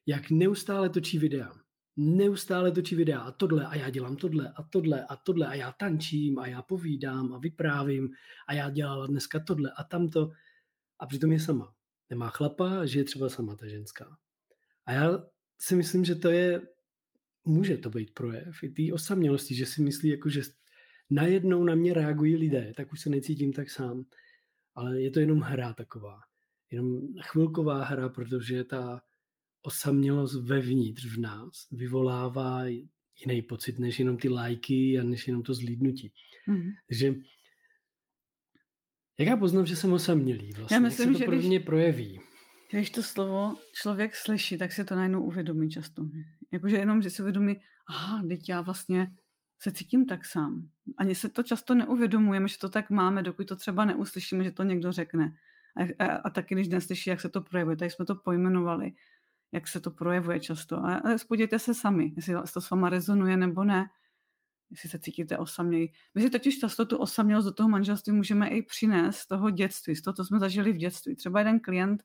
jak 0.06 0.30
neustále 0.30 0.90
točí 0.90 1.18
videa. 1.18 1.63
Neustále 1.96 2.72
točí 2.72 2.94
videa 2.94 3.20
a 3.20 3.30
tohle 3.30 3.66
a 3.66 3.76
já 3.76 3.90
dělám 3.90 4.16
tohle 4.16 4.52
a 4.56 4.62
tohle 4.62 5.04
a 5.04 5.16
tohle 5.16 5.46
a 5.46 5.54
já 5.54 5.72
tančím 5.72 6.38
a 6.38 6.46
já 6.46 6.62
povídám 6.62 7.34
a 7.34 7.38
vyprávím 7.38 8.10
a 8.48 8.54
já 8.54 8.70
dělala 8.70 9.06
dneska 9.06 9.40
tohle 9.40 9.72
a 9.76 9.84
tamto 9.84 10.30
a 10.98 11.06
přitom 11.06 11.32
je 11.32 11.40
sama. 11.40 11.74
Nemá 12.10 12.28
chlapa 12.28 12.80
a 12.80 12.86
žije 12.86 13.04
třeba 13.04 13.28
sama 13.28 13.56
ta 13.56 13.66
ženská. 13.68 14.18
A 14.86 14.92
já 14.92 15.24
si 15.58 15.76
myslím, 15.76 16.04
že 16.04 16.14
to 16.14 16.30
je, 16.30 16.62
může 17.44 17.76
to 17.76 17.90
být 17.90 18.14
projev 18.14 18.62
i 18.62 18.68
té 18.68 18.94
osamělosti, 18.94 19.54
že 19.54 19.66
si 19.66 19.82
myslí, 19.82 20.08
jako, 20.08 20.28
že 20.28 20.42
najednou 21.10 21.64
na 21.64 21.74
mě 21.74 21.94
reagují 21.94 22.36
lidé, 22.36 22.72
tak 22.76 22.92
už 22.92 23.00
se 23.00 23.10
necítím 23.10 23.52
tak 23.52 23.70
sám. 23.70 24.04
Ale 24.74 25.00
je 25.00 25.10
to 25.10 25.20
jenom 25.20 25.40
hra 25.40 25.72
taková. 25.72 26.20
Jenom 26.70 27.00
chvilková 27.22 27.84
hra, 27.84 28.08
protože 28.08 28.64
ta 28.64 29.02
osamělost 29.64 30.34
vevnitř 30.34 31.06
v 31.06 31.20
nás 31.20 31.68
vyvolává 31.72 32.64
jiný 33.26 33.42
pocit, 33.42 33.78
než 33.78 33.98
jenom 33.98 34.16
ty 34.16 34.28
lajky 34.28 34.98
a 35.00 35.02
než 35.02 35.28
jenom 35.28 35.42
to 35.42 35.54
zlídnutí. 35.54 36.12
Mm. 36.46 36.70
Takže 36.88 37.14
jak 39.18 39.28
já 39.28 39.36
poznám, 39.36 39.66
že 39.66 39.76
jsem 39.76 39.92
osamělý 39.92 40.52
vlastně? 40.52 40.74
Já 40.74 40.80
myslím, 40.80 41.08
jak 41.08 41.18
se 41.18 41.24
to 41.24 41.32
že 41.32 41.38
pro 41.38 41.48
mě 41.48 41.60
projeví? 41.60 42.20
Když 42.70 42.90
to 42.90 43.02
slovo 43.02 43.56
člověk 43.72 44.16
slyší, 44.16 44.58
tak 44.58 44.72
se 44.72 44.84
to 44.84 44.94
najednou 44.94 45.22
uvědomí 45.22 45.70
často. 45.70 46.06
Jakože 46.52 46.76
jenom, 46.76 47.02
že 47.02 47.10
se 47.10 47.22
uvědomí, 47.22 47.56
aha, 47.88 48.22
teď 48.28 48.48
já 48.48 48.60
vlastně 48.60 49.12
se 49.62 49.72
cítím 49.72 50.06
tak 50.06 50.26
sám. 50.26 50.68
Ani 50.98 51.14
se 51.14 51.28
to 51.28 51.42
často 51.42 51.74
neuvědomujeme, 51.74 52.48
že 52.48 52.58
to 52.58 52.68
tak 52.68 52.90
máme, 52.90 53.22
dokud 53.22 53.46
to 53.46 53.56
třeba 53.56 53.84
neuslyšíme, 53.84 54.44
že 54.44 54.50
to 54.50 54.62
někdo 54.62 54.92
řekne. 54.92 55.36
A, 55.76 56.04
a, 56.04 56.16
a 56.16 56.30
taky, 56.30 56.54
když 56.54 56.68
neslyší, 56.68 57.10
jak 57.10 57.20
se 57.20 57.28
to 57.28 57.40
projevuje. 57.40 57.76
Tady 57.76 57.90
jsme 57.90 58.04
to 58.04 58.14
pojmenovali, 58.14 58.92
jak 59.54 59.68
se 59.68 59.80
to 59.80 59.90
projevuje 59.90 60.40
často. 60.40 60.84
A, 60.84 60.94
a 60.94 61.18
spodíte 61.18 61.58
se 61.58 61.74
sami, 61.74 62.12
jestli 62.16 62.34
to 62.52 62.60
s 62.60 62.70
váma 62.70 62.88
rezonuje 62.88 63.36
nebo 63.36 63.64
ne, 63.64 63.86
jestli 64.70 64.88
se 64.88 64.98
cítíte 64.98 65.38
osamělí. 65.38 65.92
My 66.14 66.22
si 66.22 66.30
totiž 66.30 66.58
často 66.58 66.86
tu 66.86 66.96
osamělost 66.96 67.44
do 67.44 67.52
toho 67.52 67.68
manželství 67.68 68.12
můžeme 68.12 68.48
i 68.48 68.62
přinést 68.62 69.16
z 69.16 69.26
toho 69.26 69.50
dětství, 69.50 69.96
z 69.96 70.02
toho, 70.02 70.14
co 70.14 70.24
jsme 70.24 70.38
zažili 70.38 70.72
v 70.72 70.76
dětství. 70.76 71.16
Třeba 71.16 71.38
jeden 71.38 71.60
klient, 71.60 72.02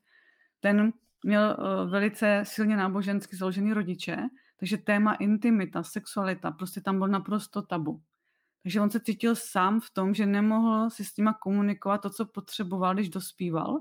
ten 0.60 0.92
měl 1.24 1.56
uh, 1.58 1.90
velice 1.90 2.42
silně 2.46 2.76
nábožensky 2.76 3.36
založený 3.36 3.72
rodiče, 3.72 4.16
takže 4.56 4.76
téma 4.76 5.14
intimita, 5.14 5.82
sexualita, 5.82 6.50
prostě 6.50 6.80
tam 6.80 6.98
byl 6.98 7.08
naprosto 7.08 7.62
tabu. 7.62 8.02
Takže 8.62 8.80
on 8.80 8.90
se 8.90 9.00
cítil 9.00 9.36
sám 9.36 9.80
v 9.80 9.90
tom, 9.90 10.14
že 10.14 10.26
nemohl 10.26 10.90
si 10.90 11.04
s 11.04 11.16
nima 11.16 11.34
komunikovat 11.34 11.98
to, 11.98 12.10
co 12.10 12.26
potřeboval, 12.26 12.94
když 12.94 13.08
dospíval. 13.08 13.80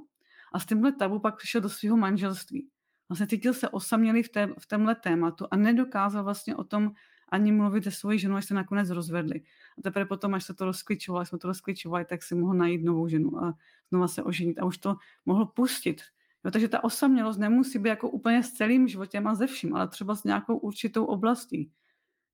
A 0.54 0.60
s 0.60 0.66
tímhle 0.66 0.92
tabu 0.92 1.20
pak 1.20 1.38
přišel 1.38 1.62
do 1.62 1.70
svého 1.70 1.98
manželství. 1.98 2.68
Vlastně 3.10 3.28
cítil 3.28 3.54
se 3.54 3.70
osamělý 3.70 4.24
v, 4.24 4.30
té, 4.30 4.50
v 4.60 4.68
tomhle 4.68 4.96
tématu 4.96 5.46
a 5.52 5.56
nedokázal 5.56 6.24
vlastně 6.24 6.56
o 6.56 6.64
tom 6.64 6.92
ani 7.32 7.52
mluvit 7.52 7.84
se 7.84 7.92
svojí 7.92 8.20
ženou, 8.20 8.36
až 8.36 8.46
se 8.46 8.54
nakonec 8.54 8.90
rozvedli. 8.90 9.42
A 9.78 9.82
teprve 9.82 10.06
potom, 10.06 10.34
až 10.34 10.44
se 10.44 10.54
to 10.54 10.66
rozkličovalo, 10.66 11.22
až 11.22 11.30
jsme 11.30 11.38
to 11.38 11.48
rozkličovali, 11.48 12.06
tak 12.06 12.24
si 12.24 12.36
mohl 12.36 12.54
najít 12.54 12.84
novou 12.84 13.08
ženu 13.08 13.44
a 13.44 13.54
znova 13.90 14.08
se 14.08 14.24
oženit 14.24 14.60
a 14.60 14.66
už 14.66 14.78
to 14.78 14.96
mohl 15.26 15.46
pustit 15.46 16.02
Jo, 16.46 16.52
takže 16.52 16.68
ta 16.68 16.84
osamělost 16.84 17.40
nemusí 17.40 17.80
být 17.80 17.90
jako 17.90 18.10
úplně 18.10 18.44
s 18.44 18.52
celým 18.52 18.88
životem 18.88 19.28
a 19.28 19.36
ze 19.36 19.48
vším, 19.48 19.76
ale 19.76 19.88
třeba 19.88 20.16
s 20.16 20.24
nějakou 20.24 20.58
určitou 20.58 21.06
oblastí, 21.06 21.72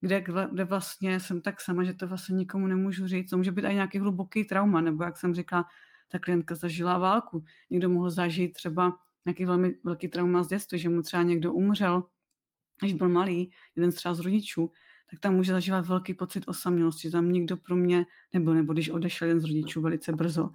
kde, 0.02 0.22
kde 0.52 0.64
vlastně 0.64 1.20
jsem 1.20 1.42
tak 1.42 1.62
sama, 1.62 1.84
že 1.84 1.94
to 1.94 2.08
vlastně 2.08 2.36
nikomu 2.36 2.68
nemůžu 2.68 3.08
říct. 3.08 3.30
To 3.30 3.38
může 3.38 3.52
být 3.52 3.66
i 3.66 3.74
nějaký 3.74 4.00
hluboký 4.00 4.44
trauma, 4.44 4.82
nebo 4.82 5.04
jak 5.04 5.18
jsem 5.18 5.34
říkala, 5.36 5.66
ta 6.08 6.20
klientka 6.20 6.56
zažila 6.56 6.98
válku. 6.98 7.44
Někdo 7.70 7.90
mohl 7.90 8.10
zažít 8.10 8.54
třeba 8.54 8.98
nějaký 9.26 9.46
velmi 9.46 9.76
velký 9.84 10.08
trauma 10.08 10.44
z 10.44 10.48
dětství, 10.48 10.80
že 10.80 10.90
mu 10.90 11.02
třeba 11.02 11.24
někdo 11.24 11.54
umřel, 11.54 12.04
když 12.82 12.94
byl 12.94 13.10
malý, 13.10 13.52
jeden 13.76 13.92
třeba 13.92 14.14
z 14.14 14.20
rodičů, 14.20 14.72
tak 15.10 15.20
tam 15.20 15.36
může 15.36 15.52
zažívat 15.52 15.88
velký 15.88 16.14
pocit 16.14 16.44
osamělosti, 16.48 17.12
tam 17.12 17.32
nikdo 17.32 17.58
pro 17.58 17.76
mě 17.76 18.06
nebyl, 18.34 18.54
nebo 18.54 18.74
když 18.74 18.90
odešel 18.90 19.28
jeden 19.28 19.42
z 19.42 19.44
rodičů 19.44 19.82
velice 19.82 20.12
brzo, 20.12 20.50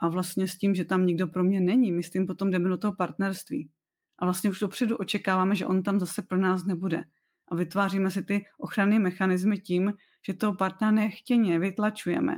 a 0.00 0.08
vlastně 0.08 0.48
s 0.48 0.58
tím, 0.58 0.74
že 0.74 0.84
tam 0.84 1.06
nikdo 1.06 1.26
pro 1.26 1.44
mě 1.44 1.60
není, 1.60 1.92
my 1.92 2.02
s 2.02 2.10
tím 2.10 2.26
potom 2.26 2.50
jdeme 2.50 2.68
do 2.68 2.76
toho 2.76 2.92
partnerství. 2.92 3.70
A 4.18 4.24
vlastně 4.24 4.50
už 4.50 4.60
dopředu 4.60 4.96
očekáváme, 4.96 5.54
že 5.54 5.66
on 5.66 5.82
tam 5.82 6.00
zase 6.00 6.22
pro 6.22 6.38
nás 6.38 6.64
nebude. 6.64 7.04
A 7.48 7.54
vytváříme 7.54 8.10
si 8.10 8.22
ty 8.22 8.46
ochranné 8.58 8.98
mechanismy 8.98 9.58
tím, 9.58 9.92
že 10.26 10.34
toho 10.34 10.54
partnera 10.54 10.90
nechtěně 10.90 11.58
vytlačujeme. 11.58 12.36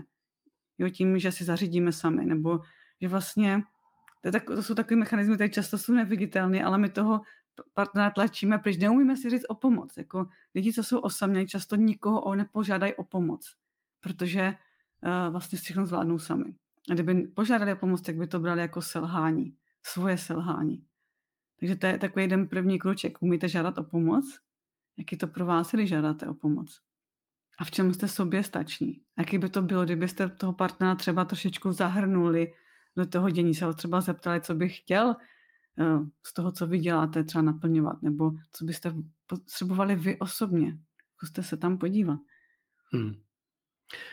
Jo, 0.79 0.91
tím, 0.91 1.19
že 1.19 1.33
si 1.33 1.45
zařídíme 1.45 1.93
sami, 1.93 2.25
nebo 2.25 2.61
že 3.03 3.09
vlastně, 3.09 3.63
to, 4.27 4.33
tak, 4.33 4.45
to 4.45 4.63
jsou 4.63 4.75
takové 4.75 4.97
mechanismy, 4.97 5.35
které 5.35 5.49
často 5.49 5.79
jsou 5.79 5.93
neviditelné, 5.93 6.65
ale 6.65 6.79
my 6.79 6.89
toho 6.89 7.21
partnera 7.75 8.11
tlačíme, 8.11 8.59
protože 8.59 8.79
neumíme 8.79 9.17
si 9.17 9.31
říct 9.31 9.45
o 9.49 9.55
pomoc. 9.55 9.97
Jako 9.97 10.27
lidi, 10.55 10.73
co 10.73 10.83
jsou 10.83 10.99
osamělí, 10.99 11.47
často 11.47 11.77
nikoho 11.77 12.35
nepožádají 12.35 12.95
o 12.95 13.05
pomoc, 13.05 13.55
protože 14.01 14.55
uh, 15.03 15.33
vlastně 15.33 15.59
všechno 15.59 15.87
zvládnou 15.87 16.19
sami. 16.19 16.55
A 16.91 16.95
kdyby 16.95 17.23
požádali 17.23 17.73
o 17.73 17.77
pomoc, 17.77 18.03
tak 18.03 18.17
by 18.17 18.27
to 18.27 18.41
brali 18.41 18.61
jako 18.61 18.83
selhání, 18.83 19.57
svoje 19.83 20.19
selhání. 20.19 20.85
Takže 21.61 21.77
to 21.77 21.87
je 21.87 21.99
takový 21.99 22.25
jeden 22.25 22.49
první 22.49 22.79
kruček. 22.79 23.19
Umíte 23.21 23.49
žádat 23.49 23.79
o 23.79 23.85
pomoc? 23.85 24.39
Jaký 24.99 25.17
to 25.17 25.27
pro 25.27 25.47
vás, 25.47 25.73
když 25.73 25.89
žádáte 25.89 26.27
o 26.27 26.35
pomoc? 26.35 26.81
A 27.59 27.65
v 27.65 27.71
čem 27.71 27.95
jste 27.95 28.09
sobě 28.09 28.43
stační? 28.43 29.01
Jaký 29.19 29.39
by 29.39 29.49
to 29.49 29.63
bylo, 29.63 29.85
kdybyste 29.85 30.29
toho 30.29 30.53
partnera 30.53 30.95
třeba 30.95 31.25
trošičku 31.25 31.73
zahrnuli 31.73 32.53
do 32.97 33.07
toho 33.07 33.31
dění, 33.31 33.55
se 33.55 33.65
ho 33.65 33.75
třeba 33.75 34.01
zeptali, 34.01 34.41
co 34.41 34.55
by 34.55 34.69
chtěl 34.69 35.17
eh, 35.81 35.99
z 36.27 36.35
toho, 36.35 36.53
co 36.53 36.67
vy 36.67 36.79
děláte, 36.79 37.25
třeba 37.25 37.43
naplňovat, 37.43 38.03
nebo 38.03 38.31
co 38.53 38.65
byste 38.65 38.95
potřebovali 39.27 39.97
vy 39.97 40.19
osobně. 40.19 40.79
Zkuste 41.17 41.43
se 41.43 41.57
tam 41.57 41.79
podívat. 41.79 42.19
Hmm. 42.93 43.15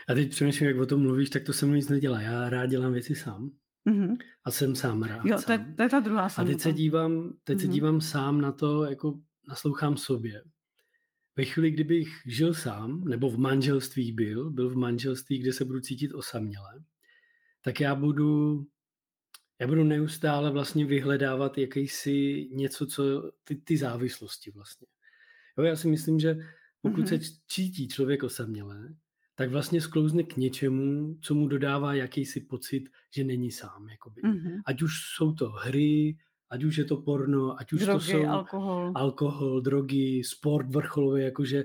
A 0.08 0.14
teď 0.14 0.30
přemýšlím, 0.30 0.68
jak 0.68 0.78
o 0.78 0.86
tom 0.86 1.02
mluvíš, 1.02 1.30
tak 1.30 1.44
to 1.44 1.52
se 1.52 1.66
mnou 1.66 1.74
nic 1.74 1.88
nedělá. 1.88 2.20
Já 2.20 2.48
rád 2.48 2.66
dělám 2.66 2.92
věci 2.92 3.14
sám. 3.14 3.50
Mm-hmm. 3.90 4.16
A 4.44 4.50
jsem 4.50 4.76
sám 4.76 5.02
rád. 5.02 5.24
Jo, 5.24 5.38
to 5.46 5.52
je, 5.52 5.74
to 5.76 5.82
je 5.82 5.88
ta 5.88 6.00
druhá 6.00 6.28
A 6.36 6.44
teď 6.44 6.60
se 6.60 6.72
dívám, 6.72 7.32
teď 7.44 7.58
mm-hmm. 7.58 7.60
se 7.60 7.66
dívám 7.66 8.00
sám 8.00 8.40
na 8.40 8.52
to, 8.52 8.84
jako 8.84 9.20
naslouchám 9.48 9.96
sobě. 9.96 10.42
Ve 11.36 11.44
chvíli, 11.44 11.70
kdybych 11.70 12.08
žil 12.26 12.54
sám, 12.54 13.04
nebo 13.04 13.30
v 13.30 13.38
manželství 13.38 14.12
byl, 14.12 14.50
byl 14.50 14.70
v 14.70 14.76
manželství, 14.76 15.38
kde 15.38 15.52
se 15.52 15.64
budu 15.64 15.80
cítit 15.80 16.12
osaměle, 16.14 16.84
tak 17.62 17.80
já 17.80 17.94
budu, 17.94 18.64
já 19.64 19.68
budu 19.68 19.84
neustále 19.84 20.50
vlastně 20.50 20.84
vyhledávat 20.84 21.58
jakýsi 21.58 22.48
něco, 22.52 22.86
co 22.86 23.30
ty, 23.44 23.56
ty 23.56 23.76
závislosti 23.76 24.50
vlastně. 24.50 24.86
Jo, 25.58 25.64
já 25.64 25.76
si 25.76 25.88
myslím, 25.88 26.20
že 26.20 26.36
pokud 26.82 27.04
mm-hmm. 27.04 27.20
se 27.22 27.32
cítí 27.48 27.88
člověk 27.88 28.22
osamělé, 28.22 28.94
tak 29.34 29.50
vlastně 29.50 29.80
sklouzne 29.80 30.22
k 30.22 30.36
něčemu, 30.36 31.16
co 31.20 31.34
mu 31.34 31.48
dodává 31.48 31.94
jakýsi 31.94 32.40
pocit, 32.40 32.88
že 33.10 33.24
není 33.24 33.50
sám. 33.50 33.88
Jakoby. 33.88 34.22
Mm-hmm. 34.22 34.62
Ať 34.66 34.82
už 34.82 34.92
jsou 35.16 35.32
to 35.32 35.48
hry, 35.50 36.16
ať 36.50 36.64
už 36.64 36.76
je 36.76 36.84
to 36.84 36.96
porno, 36.96 37.60
ať 37.60 37.72
už 37.72 37.80
drogy, 37.80 38.12
to 38.12 38.18
jsou 38.18 38.26
alkohol. 38.26 38.92
alkohol, 38.94 39.60
drogy, 39.60 40.22
sport 40.24 40.70
vrcholový, 40.70 41.22
jakože 41.22 41.64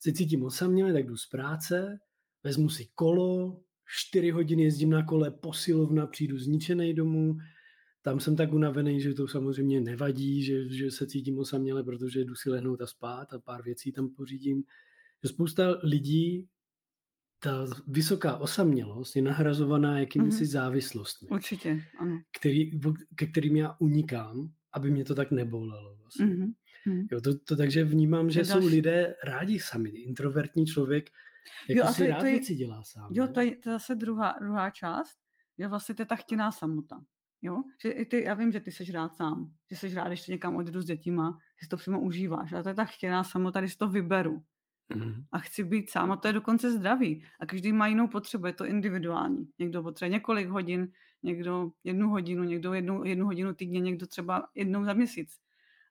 se 0.00 0.12
cítím 0.12 0.44
osaměle, 0.44 0.92
tak 0.92 1.06
jdu 1.06 1.16
z 1.16 1.26
práce, 1.26 1.98
vezmu 2.44 2.68
si 2.68 2.88
kolo, 2.94 3.60
čtyři 3.88 4.30
hodiny 4.30 4.62
jezdím 4.62 4.90
na 4.90 5.02
kole, 5.02 5.30
posilovna, 5.30 6.06
přijdu 6.06 6.38
zničený 6.38 6.94
domů, 6.94 7.36
tam 8.02 8.20
jsem 8.20 8.36
tak 8.36 8.52
unavený, 8.52 9.00
že 9.00 9.14
to 9.14 9.28
samozřejmě 9.28 9.80
nevadí, 9.80 10.42
že, 10.42 10.68
že 10.68 10.90
se 10.90 11.06
cítím 11.06 11.38
osaměle, 11.38 11.84
protože 11.84 12.24
jdu 12.24 12.34
si 12.34 12.50
lehnout 12.50 12.80
a 12.80 12.86
spát 12.86 13.34
a 13.34 13.38
pár 13.38 13.62
věcí 13.62 13.92
tam 13.92 14.08
pořídím. 14.08 14.62
Že 15.22 15.28
spousta 15.28 15.78
lidí 15.82 16.48
ta 17.40 17.66
vysoká 17.86 18.36
osamělost 18.36 19.16
je 19.16 19.22
nahrazovaná 19.22 19.98
jakýmisi 19.98 20.44
mm-hmm. 20.44 20.50
závislostmi. 20.50 21.28
Určitě, 21.28 21.82
ano. 21.98 22.22
Který, 22.40 22.70
ke 23.14 23.26
kterým 23.26 23.56
já 23.56 23.76
unikám, 23.78 24.52
aby 24.72 24.90
mě 24.90 25.04
to 25.04 25.14
tak 25.14 25.30
nebolelo. 25.30 25.96
Vlastně. 25.96 26.26
Mm-hmm. 26.26 27.06
Jo, 27.12 27.20
to, 27.20 27.38
to 27.38 27.56
takže 27.56 27.84
vnímám, 27.84 28.30
že 28.30 28.44
jsou 28.44 28.66
lidé 28.66 29.14
rádi 29.24 29.58
sami. 29.58 29.88
Introvertní 29.88 30.66
člověk 30.66 31.10
jako 31.68 31.78
jo, 31.78 31.84
a 31.84 31.86
to, 31.86 31.92
si 31.94 32.08
rád 32.08 32.18
to 32.18 32.26
je, 32.26 32.32
věci 32.32 32.54
dělá 32.54 32.82
sám. 32.82 33.08
Jo, 33.12 33.28
to 33.28 33.40
je, 33.40 33.56
to 33.56 33.68
je 33.68 33.72
zase 33.72 33.94
druhá, 33.94 34.34
druhá 34.40 34.70
část, 34.70 35.18
je 35.56 35.68
vlastně 35.68 35.94
to 35.94 36.02
je 36.02 36.06
ta 36.06 36.16
chtěná 36.16 36.52
samota. 36.52 37.00
Jo? 37.42 37.62
Že 37.82 37.90
i 37.90 38.04
ty, 38.04 38.24
já 38.24 38.34
vím, 38.34 38.52
že 38.52 38.60
ty 38.60 38.72
seš 38.72 38.90
rád 38.90 39.14
sám, 39.14 39.52
že 39.70 39.76
seš 39.76 39.94
rád, 39.94 40.08
když 40.08 40.26
někam 40.26 40.56
odjdu 40.56 40.80
s 40.82 40.84
dětima, 40.84 41.38
že 41.60 41.64
si 41.64 41.68
to 41.68 41.76
přímo 41.76 42.00
užíváš, 42.00 42.52
ale 42.52 42.62
to 42.62 42.68
je 42.68 42.74
ta 42.74 42.84
chtěná 42.84 43.24
samota, 43.24 43.60
když 43.60 43.76
to 43.76 43.88
vyberu. 43.88 44.42
Mm-hmm. 44.94 45.24
A 45.32 45.38
chci 45.38 45.64
být 45.64 45.90
sám 45.90 46.12
a 46.12 46.16
to 46.16 46.28
je 46.28 46.32
dokonce 46.32 46.72
zdravý. 46.72 47.24
A 47.40 47.46
každý 47.46 47.72
má 47.72 47.86
jinou 47.86 48.08
potřebu, 48.08 48.46
je 48.46 48.52
to 48.52 48.64
individuální. 48.64 49.48
Někdo 49.58 49.82
potřebuje 49.82 50.12
několik 50.12 50.48
hodin, 50.48 50.92
někdo 51.22 51.70
jednu 51.84 52.08
hodinu, 52.08 52.44
někdo 52.44 52.74
jednu, 52.74 53.04
jednu 53.04 53.26
hodinu 53.26 53.54
týdně, 53.54 53.80
někdo 53.80 54.06
třeba 54.06 54.48
jednou 54.54 54.84
za 54.84 54.92
měsíc. 54.92 55.38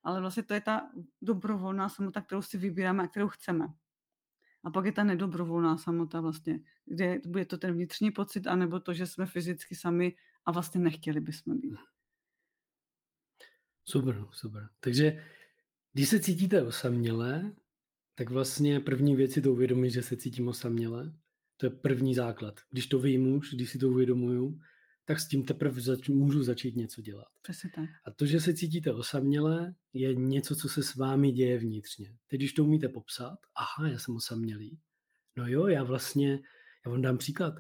Ale 0.04 0.22
vlastně 0.22 0.44
to 0.44 0.54
je 0.54 0.62
ta 0.62 0.90
dobrovolná 1.22 1.90
samota, 1.90 2.22
kterou 2.22 2.42
si 2.42 2.58
vybíráme 2.58 3.04
a 3.04 3.08
kterou 3.08 3.28
chceme. 3.28 3.68
A 4.68 4.70
pak 4.70 4.86
je 4.86 4.92
ta 4.92 5.04
nedobrovolná 5.04 5.78
samota 5.78 6.22
vlastně, 6.22 6.60
kde 6.86 7.20
bude 7.26 7.46
to 7.46 7.58
ten 7.58 7.74
vnitřní 7.74 8.12
pocit, 8.12 8.48
anebo 8.48 8.80
to, 8.80 8.94
že 8.94 9.08
jsme 9.08 9.26
fyzicky 9.26 9.76
sami 9.76 10.16
a 10.46 10.52
vlastně 10.52 10.82
nechtěli 10.82 11.22
bychom 11.22 11.60
být. 11.60 11.76
Super, 13.86 14.26
super. 14.32 14.70
Takže 14.80 15.24
když 15.94 16.10
se 16.10 16.20
cítíte 16.20 16.64
osamělé, 16.64 17.56
tak 18.16 18.30
vlastně 18.30 18.80
první 18.80 19.16
věc 19.16 19.32
si 19.32 19.42
to 19.42 19.52
uvědomit, 19.52 19.90
že 19.90 20.02
se 20.02 20.18
cítím 20.18 20.48
osaměle. 20.48 21.14
To 21.58 21.66
je 21.66 21.70
první 21.70 22.16
základ. 22.16 22.60
Když 22.72 22.88
to 22.88 23.00
vím 23.00 23.28
už, 23.28 23.54
když 23.54 23.70
si 23.70 23.78
to 23.78 23.90
uvědomuju, 23.90 24.60
tak 25.08 25.20
s 25.20 25.28
tím 25.28 25.46
teprve 25.46 25.82
zač- 25.82 26.10
můžu 26.10 26.44
začít 26.44 26.76
něco 26.76 27.02
dělat. 27.02 27.28
Přesně 27.42 27.70
tak. 27.76 27.90
A 28.06 28.12
to, 28.12 28.26
že 28.26 28.40
se 28.40 28.54
cítíte 28.54 28.94
osaměle, 28.94 29.74
je 29.94 30.16
něco, 30.16 30.56
co 30.56 30.70
se 30.70 30.84
s 30.84 30.96
vámi 30.96 31.32
děje 31.32 31.58
vnitřně. 31.58 32.18
Teď, 32.28 32.40
když 32.40 32.54
to 32.54 32.64
umíte 32.64 32.90
popsat, 32.90 33.40
aha, 33.56 33.90
já 33.90 34.00
jsem 34.00 34.16
osamělý, 34.16 34.80
no 35.38 35.48
jo, 35.48 35.68
já 35.68 35.84
vlastně, 35.84 36.40
já 36.86 36.92
vám 36.92 37.02
dám 37.02 37.18
příklad, 37.18 37.54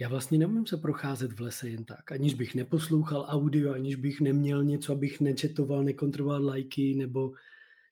já 0.00 0.08
vlastně 0.08 0.38
nemůžu 0.38 0.66
se 0.66 0.76
procházet 0.76 1.32
v 1.32 1.40
lese 1.40 1.68
jen 1.68 1.84
tak, 1.84 2.12
aniž 2.12 2.34
bych 2.34 2.54
neposlouchal 2.54 3.26
audio, 3.28 3.72
aniž 3.72 3.96
bych 3.96 4.20
neměl 4.20 4.64
něco, 4.64 4.92
abych 4.92 5.20
nečetoval, 5.20 5.84
nekontroloval 5.84 6.44
lajky, 6.44 6.94
nebo, 6.94 7.32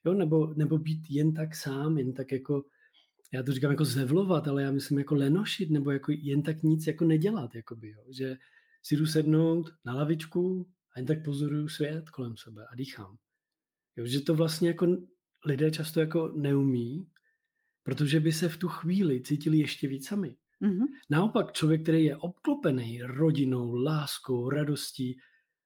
jo, 0.05 0.15
nebo, 0.15 0.55
nebo 0.55 0.79
být 0.79 1.11
jen 1.11 1.35
tak 1.35 1.55
sám, 1.57 1.99
jen 1.99 2.13
tak 2.13 2.33
jako, 2.33 2.65
já 3.33 3.43
to 3.43 3.53
říkám 3.53 3.71
jako 3.71 3.85
zevlovat, 3.85 4.49
ale 4.49 4.63
já 4.63 4.71
myslím 4.71 4.99
jako 4.99 5.15
lenošit, 5.15 5.71
nebo 5.71 5.91
jako 5.91 6.13
jen 6.13 6.43
tak 6.43 6.63
nic 6.63 6.87
jako 6.87 7.05
nedělat, 7.05 7.55
jakoby, 7.55 7.91
jo, 7.91 8.05
že 8.11 8.37
si 8.89 8.97
jdu 8.97 9.07
sednout 9.07 9.71
na 9.85 9.95
lavičku 9.95 10.71
a 10.95 10.99
jen 10.99 11.07
tak 11.07 11.25
pozoruju 11.25 11.69
svět 11.69 12.11
kolem 12.11 12.37
sebe 12.37 12.67
a 12.73 12.75
dýchám. 12.75 13.17
Jo, 13.97 14.07
že 14.07 14.21
to 14.21 14.35
vlastně 14.35 14.69
jako 14.69 14.87
lidé 15.45 15.71
často 15.71 16.01
jako 16.01 16.33
neumí, 16.37 17.11
protože 17.83 18.21
by 18.21 18.33
se 18.33 18.49
v 18.49 18.57
tu 18.57 18.69
chvíli 18.69 19.23
cítili 19.23 19.59
ještě 19.59 19.89
víc 19.89 20.09
sami. 20.09 20.37
Mm-hmm. 20.63 20.87
Naopak 21.11 21.53
člověk, 21.53 21.83
který 21.83 22.05
je 22.05 22.17
obklopený 22.17 23.03
rodinou, 23.03 23.75
láskou, 23.75 24.51
radostí, 24.51 25.19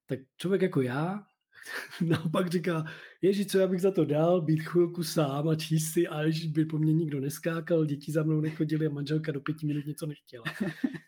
tak 0.06 0.18
člověk 0.36 0.62
jako 0.62 0.80
já 0.80 1.26
naopak 2.00 2.50
říká, 2.50 2.84
ježi, 3.22 3.46
co 3.46 3.58
já 3.58 3.66
bych 3.66 3.80
za 3.80 3.90
to 3.90 4.04
dal, 4.04 4.42
být 4.42 4.62
chvilku 4.62 5.04
sám 5.04 5.48
a 5.48 5.54
číst 5.54 5.92
si, 5.92 6.08
a 6.08 6.22
ježi, 6.22 6.48
by 6.48 6.64
po 6.64 6.78
mně 6.78 6.92
nikdo 6.92 7.20
neskákal, 7.20 7.84
děti 7.84 8.12
za 8.12 8.22
mnou 8.22 8.40
nechodili 8.40 8.86
a 8.86 8.90
manželka 8.90 9.32
do 9.32 9.40
pěti 9.40 9.66
minut 9.66 9.86
něco 9.86 10.06
nechtěla. 10.06 10.44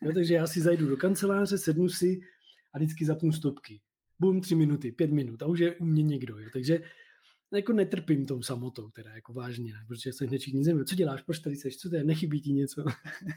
No, 0.03 0.13
takže 0.15 0.35
já 0.35 0.47
si 0.47 0.61
zajdu 0.61 0.89
do 0.89 0.97
kanceláře, 0.97 1.59
sednu 1.59 1.89
si 1.89 2.21
a 2.75 2.79
vždycky 2.79 3.05
zapnu 3.05 3.33
stopky. 3.33 3.81
Bum, 4.21 4.41
tři 4.41 4.55
minuty, 4.55 4.93
pět 4.93 5.11
minut 5.11 5.43
a 5.43 5.47
už 5.47 5.59
je 5.59 5.75
u 5.75 5.85
mě 5.85 6.03
někdo. 6.03 6.39
Jo. 6.39 6.49
Takže 6.53 6.81
jako 7.53 7.73
netrpím 7.73 8.27
tou 8.27 8.43
samotou, 8.43 8.91
teda 8.91 9.11
jako 9.15 9.33
vážně, 9.33 9.73
protože 9.89 10.13
se 10.13 10.27
hned 10.27 10.39
všichni 10.39 10.65
země, 10.65 10.85
co 10.85 10.95
děláš, 10.95 11.23
proč 11.23 11.39
tady 11.39 11.57
seš, 11.57 11.77
co 11.77 11.91
to 11.91 11.97
je, 11.97 12.05
nechybí 12.05 12.41
ti 12.41 12.53
něco. 12.53 12.85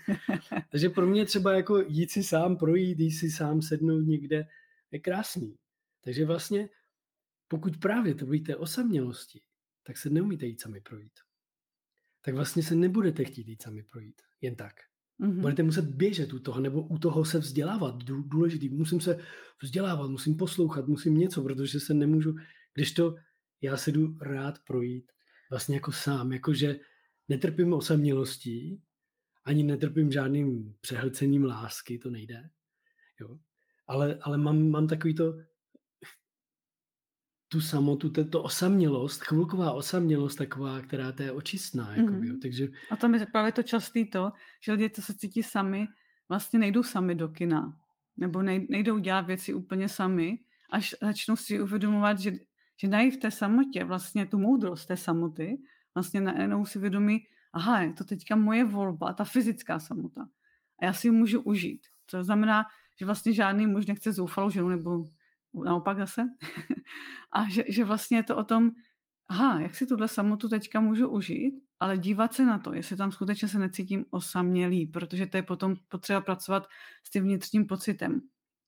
Takže 0.72 0.90
pro 0.90 1.08
mě 1.08 1.26
třeba 1.26 1.54
jako 1.54 1.80
jít 1.88 2.12
si 2.12 2.24
sám 2.24 2.58
projít, 2.58 3.00
jít 3.00 3.12
si 3.12 3.32
sám 3.32 3.62
sednout 3.62 4.02
někde, 4.02 4.46
je 4.92 5.00
krásný. 5.00 5.56
Takže 6.04 6.26
vlastně 6.26 6.70
pokud 7.48 7.78
právě 7.78 8.16
to 8.16 8.26
bojíte 8.26 8.56
osamělosti, 8.56 9.42
tak 9.84 9.98
se 9.98 10.10
neumíte 10.10 10.46
jít 10.46 10.62
sami 10.62 10.82
projít. 10.82 11.20
Tak 12.22 12.36
vlastně 12.36 12.64
se 12.64 12.76
nebudete 12.76 13.24
chtít 13.24 13.48
jít 13.48 13.62
sami 13.62 13.84
projít. 13.84 14.22
Jen 14.42 14.56
tak. 14.56 14.74
Mm-hmm. 15.20 15.42
Budete 15.42 15.64
muset 15.64 15.86
běžet 15.86 16.34
u 16.34 16.40
toho, 16.40 16.62
nebo 16.62 16.82
u 16.88 16.98
toho 16.98 17.26
se 17.26 17.40
vzdělávat. 17.40 18.04
Důležitý. 18.04 18.70
Musím 18.70 19.02
se 19.02 19.20
vzdělávat, 19.64 20.08
musím 20.08 20.38
poslouchat, 20.38 20.88
musím 20.88 21.18
něco, 21.18 21.44
protože 21.44 21.80
se 21.80 21.94
nemůžu, 21.94 22.36
když 22.74 22.92
to 22.92 23.16
já 23.62 23.78
se 23.78 23.92
jdu 23.92 24.18
rád 24.22 24.60
projít 24.60 25.12
vlastně 25.50 25.76
jako 25.76 25.92
sám, 25.92 26.32
jakože 26.32 26.80
netrpím 27.28 27.74
osamělostí, 27.74 28.82
ani 29.46 29.64
netrpím 29.64 30.12
žádným 30.12 30.76
přehlcením 30.82 31.46
lásky, 31.46 31.98
to 31.98 32.10
nejde. 32.10 32.50
Jo. 33.20 33.40
Ale, 33.88 34.20
ale 34.22 34.38
mám, 34.38 34.70
mám 34.70 34.88
takový 34.88 35.16
to 35.16 35.34
tu 37.48 37.62
samotu, 37.62 38.10
to 38.10 38.44
osamělost, 38.44 39.24
chvilková 39.24 39.72
osamělost 39.72 40.38
taková, 40.38 40.82
která 40.82 41.12
to 41.12 41.24
je 41.24 41.32
očistná. 41.32 41.86
Mm-hmm. 41.86 42.06
Jakoby, 42.06 42.28
jo. 42.28 42.36
Takže... 42.42 42.68
A 42.92 42.96
tam 42.96 43.14
je 43.14 43.26
právě 43.26 43.52
to 43.52 43.64
častý 43.64 44.06
to, 44.06 44.32
že 44.62 44.72
lidi, 44.72 44.90
co 44.90 45.02
se 45.02 45.14
cítí 45.14 45.44
sami, 45.44 45.88
vlastně 46.30 46.60
nejdou 46.60 46.84
sami 46.84 47.16
do 47.16 47.30
kina. 47.30 47.78
Nebo 48.18 48.42
nejdou 48.42 48.98
dělat 48.98 49.22
věci 49.22 49.54
úplně 49.54 49.90
sami, 49.90 50.40
až 50.70 50.96
začnou 51.02 51.36
si 51.36 51.62
uvědomovat, 51.62 52.20
že, 52.20 52.32
že 52.78 52.88
dají 52.88 53.12
v 53.12 53.18
té 53.18 53.32
samotě 53.32 53.84
vlastně 53.84 54.26
tu 54.26 54.38
moudrost 54.38 54.88
té 54.88 54.98
samoty, 54.98 55.58
vlastně 55.96 56.22
najednou 56.22 56.66
si 56.66 56.80
vědomí, 56.80 57.20
aha, 57.54 57.82
je 57.82 57.94
to 57.94 58.04
teďka 58.04 58.36
moje 58.36 58.66
volba, 58.66 59.14
ta 59.14 59.24
fyzická 59.24 59.80
samota. 59.80 60.28
A 60.82 60.86
já 60.86 60.94
si 60.94 61.08
ji 61.08 61.12
můžu 61.12 61.42
užít. 61.42 61.82
To 62.12 62.24
znamená, 62.24 62.66
že 63.00 63.06
vlastně 63.06 63.34
žádný 63.34 63.68
muž 63.68 63.86
nechce 63.86 64.14
zoufalou 64.14 64.50
ženu 64.50 64.70
nebo 64.70 65.06
naopak 65.54 65.98
zase. 65.98 66.22
a 67.32 67.50
že, 67.50 67.64
že 67.70 67.86
vlastně 67.86 68.18
je 68.18 68.24
to 68.24 68.38
o 68.38 68.44
tom, 68.44 68.72
aha, 69.30 69.62
jak 69.62 69.76
si 69.76 69.88
tuhle 69.88 70.08
samotu 70.08 70.50
teďka 70.50 70.80
můžu 70.80 71.10
užít, 71.10 71.54
ale 71.80 71.98
dívat 71.98 72.34
se 72.34 72.46
na 72.46 72.60
to, 72.60 72.74
jestli 72.74 72.98
tam 72.98 73.12
skutečně 73.12 73.48
se 73.48 73.60
necítím 73.60 74.06
osamělý, 74.10 74.88
protože 74.88 75.28
to 75.28 75.38
je 75.38 75.44
potom 75.44 75.76
potřeba 75.88 76.22
pracovat 76.22 76.68
s 77.04 77.10
tím 77.10 77.24
vnitřním 77.24 77.66
pocitem, 77.66 78.22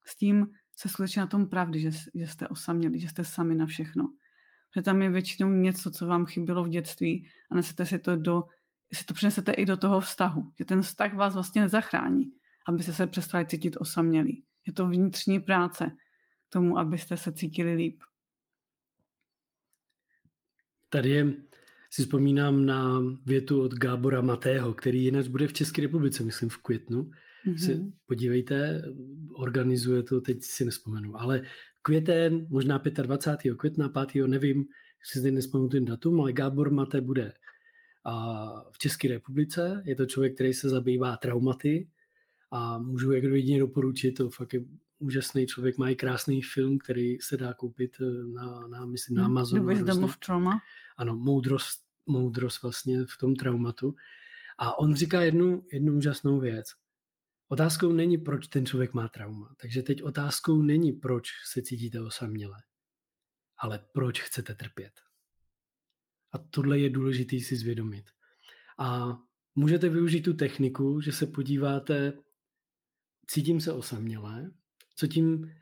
s 0.06 0.16
tím 0.16 0.48
se 0.76 0.90
skutečně 0.90 1.20
na 1.20 1.28
tom 1.28 1.50
pravdy, 1.50 1.80
že, 1.80 1.92
že 2.16 2.28
jste 2.28 2.48
osamělí, 2.48 3.00
že 3.00 3.10
jste 3.10 3.26
sami 3.26 3.56
na 3.56 3.66
všechno. 3.66 4.14
Že 4.76 4.82
tam 4.82 5.02
je 5.02 5.10
většinou 5.10 5.50
něco, 5.50 5.92
co 5.92 6.08
vám 6.08 6.26
chybělo 6.26 6.64
v 6.64 6.70
dětství 6.70 7.28
a 7.52 7.56
nesete 7.56 7.86
si 7.86 8.00
to 8.00 8.16
do, 8.16 8.44
si 8.94 9.06
to 9.06 9.14
přinesete 9.14 9.52
i 9.52 9.66
do 9.66 9.78
toho 9.78 10.00
vztahu, 10.02 10.52
že 10.60 10.66
ten 10.66 10.82
vztah 10.82 11.14
vás 11.14 11.34
vlastně 11.34 11.62
nezachrání, 11.62 12.26
abyste 12.68 12.94
se 12.94 13.08
přestali 13.08 13.46
cítit 13.46 13.78
osamělí. 13.80 14.44
Je 14.68 14.74
to 14.74 14.88
vnitřní 14.88 15.40
práce, 15.40 15.92
tomu, 16.50 16.78
abyste 16.78 17.18
se 17.18 17.32
cítili 17.32 17.74
líp. 17.74 18.02
Tady 20.90 21.10
je, 21.10 21.34
si 21.90 22.02
vzpomínám 22.02 22.66
na 22.66 23.02
větu 23.26 23.62
od 23.62 23.74
Gábora 23.74 24.22
Matého, 24.22 24.74
který 24.74 25.04
jinak 25.04 25.28
bude 25.28 25.48
v 25.48 25.54
České 25.54 25.82
republice, 25.82 26.24
myslím 26.24 26.50
v 26.50 26.58
květnu. 26.58 27.12
Mm-hmm. 27.46 27.66
Si 27.66 27.94
podívejte, 28.06 28.84
organizuje 29.34 30.04
to, 30.04 30.22
teď 30.22 30.44
si 30.44 30.66
nespomenu, 30.66 31.22
ale 31.22 31.42
květen, 31.82 32.48
možná 32.50 32.82
25. 33.02 33.56
května, 33.56 33.90
5. 33.90 34.28
nevím, 34.28 34.66
si 35.04 35.20
zde 35.20 35.32
nespomenu 35.32 35.70
ten 35.70 35.86
datum, 35.86 36.22
ale 36.22 36.34
Gábor 36.34 36.72
Maté 36.72 37.02
bude 37.02 37.34
a 38.06 38.36
v 38.72 38.78
České 38.78 39.08
republice. 39.08 39.84
Je 39.86 39.96
to 39.96 40.06
člověk, 40.06 40.36
který 40.36 40.54
se 40.54 40.70
zabývá 40.70 41.18
traumaty 41.18 41.90
a 42.52 42.78
můžu 42.78 43.12
jak 43.12 43.24
jedině 43.24 43.60
doporučit, 43.60 44.12
to 44.12 44.30
fakt 44.30 44.54
je 44.54 44.66
úžasný 45.00 45.48
člověk, 45.48 45.78
má 45.78 45.90
i 45.90 45.96
krásný 45.96 46.42
film, 46.42 46.78
který 46.78 47.20
se 47.20 47.38
dá 47.38 47.54
koupit 47.54 47.98
eh, 48.02 48.24
na, 48.34 48.68
na 48.68 48.86
myslím, 48.86 49.18
na 49.18 49.24
hmm, 49.24 49.32
Amazonu. 49.32 49.68
The 49.68 49.74
Wisdom 49.74 50.04
of 50.04 50.18
Trauma. 50.18 50.60
Ano, 50.98 51.16
moudrost, 51.16 51.80
moudrost 52.06 52.62
vlastně 52.62 53.06
v 53.06 53.18
tom 53.20 53.36
traumatu. 53.36 53.96
A 54.58 54.80
on 54.80 54.96
říká 54.96 55.22
jednu, 55.22 55.66
jednu 55.72 55.98
úžasnou 55.98 56.40
věc. 56.40 56.68
Otázkou 57.48 57.92
není, 57.92 58.18
proč 58.18 58.48
ten 58.48 58.66
člověk 58.66 58.94
má 58.94 59.08
trauma. 59.08 59.56
Takže 59.62 59.84
teď 59.84 60.04
otázkou 60.04 60.62
není, 60.62 60.92
proč 60.92 61.30
se 61.46 61.62
cítíte 61.62 62.02
osaměle, 62.02 62.58
ale 63.58 63.86
proč 63.94 64.22
chcete 64.22 64.56
trpět. 64.56 64.94
A 66.32 66.38
tohle 66.38 66.80
je 66.80 66.90
důležité 66.90 67.40
si 67.40 67.56
zvědomit. 67.56 68.06
A 68.80 69.18
můžete 69.56 69.90
využít 69.90 70.22
tu 70.22 70.34
techniku, 70.34 71.02
že 71.02 71.12
se 71.12 71.28
podíváte, 71.28 72.14
cítím 73.28 73.62
se 73.62 73.74
osamělé, 73.74 74.52
co 75.00 75.08
tím, 75.08 75.54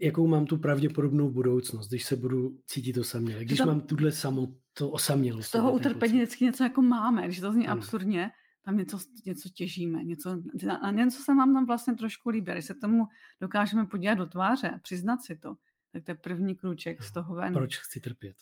jakou 0.00 0.26
mám 0.26 0.46
tu 0.46 0.58
pravděpodobnou 0.58 1.30
budoucnost, 1.30 1.88
když 1.88 2.04
se 2.04 2.16
budu 2.16 2.60
cítit 2.66 2.98
osaměle, 2.98 3.44
když 3.44 3.58
tam, 3.58 3.68
mám 3.68 3.80
tuhle 3.80 4.12
samo, 4.12 4.48
to 4.72 4.90
osamělost. 4.90 5.48
Z 5.48 5.50
toho 5.50 5.72
utrpení 5.72 6.14
vždycky 6.14 6.44
něco 6.44 6.64
jako 6.64 6.82
máme, 6.82 7.24
když 7.24 7.40
to 7.40 7.52
zní 7.52 7.68
ano. 7.68 7.80
absurdně, 7.80 8.30
tam 8.62 8.76
něco, 8.76 8.98
něco 9.26 9.48
těžíme, 9.48 10.04
něco, 10.04 10.42
a 10.82 10.90
něco 10.90 11.22
se 11.22 11.34
vám 11.34 11.54
tam 11.54 11.66
vlastně 11.66 11.94
trošku 11.94 12.30
líbí. 12.30 12.52
Když 12.52 12.64
se 12.64 12.74
tomu 12.74 13.06
dokážeme 13.40 13.86
podívat 13.86 14.14
do 14.14 14.26
tváře 14.26 14.68
a 14.68 14.78
přiznat 14.78 15.22
si 15.22 15.36
to, 15.36 15.56
tak 15.92 16.04
to 16.04 16.10
je 16.10 16.14
první 16.14 16.56
krůček 16.56 17.02
z 17.02 17.12
toho 17.12 17.34
ven. 17.34 17.52
Proč 17.52 17.78
chci 17.78 18.00
trpět? 18.00 18.36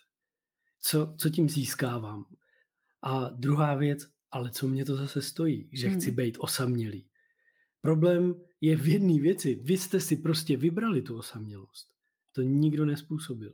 Co, 0.80 1.14
co 1.18 1.30
tím 1.30 1.48
získávám? 1.48 2.24
A 3.02 3.28
druhá 3.28 3.74
věc, 3.74 4.08
ale 4.30 4.50
co 4.50 4.68
mě 4.68 4.84
to 4.84 4.96
zase 4.96 5.22
stojí, 5.22 5.68
že 5.72 5.88
hmm. 5.88 5.96
chci 5.96 6.10
být 6.10 6.36
osamělý. 6.40 7.06
Problém 7.80 8.34
je 8.64 8.76
v 8.76 8.88
jedné 8.88 9.20
věci. 9.20 9.54
Vy 9.54 9.76
jste 9.76 10.00
si 10.00 10.16
prostě 10.16 10.56
vybrali 10.56 11.02
tu 11.02 11.18
osamělost. 11.18 11.88
To 12.32 12.42
nikdo 12.42 12.84
nespůsobil. 12.86 13.52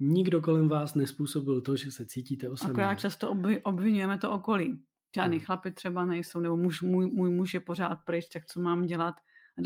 Nikdo 0.00 0.40
kolem 0.40 0.68
vás 0.68 0.94
nespůsobil 0.94 1.60
to, 1.60 1.76
že 1.76 1.90
se 1.90 2.06
cítíte 2.06 2.48
osamělý. 2.48 2.74
Akorát 2.74 2.94
často 2.94 3.36
obvinujeme 3.62 4.18
to 4.18 4.32
okolí. 4.32 4.82
Žádný 5.14 5.36
hmm. 5.36 5.44
chlapi 5.44 5.70
třeba 5.70 6.04
nejsou, 6.04 6.40
nebo 6.40 6.56
muž, 6.56 6.82
můj, 6.82 7.10
můj 7.10 7.30
muž 7.30 7.54
je 7.54 7.60
pořád 7.60 7.96
pryč, 8.04 8.28
tak 8.28 8.46
co 8.46 8.60
mám 8.60 8.86
dělat? 8.86 9.14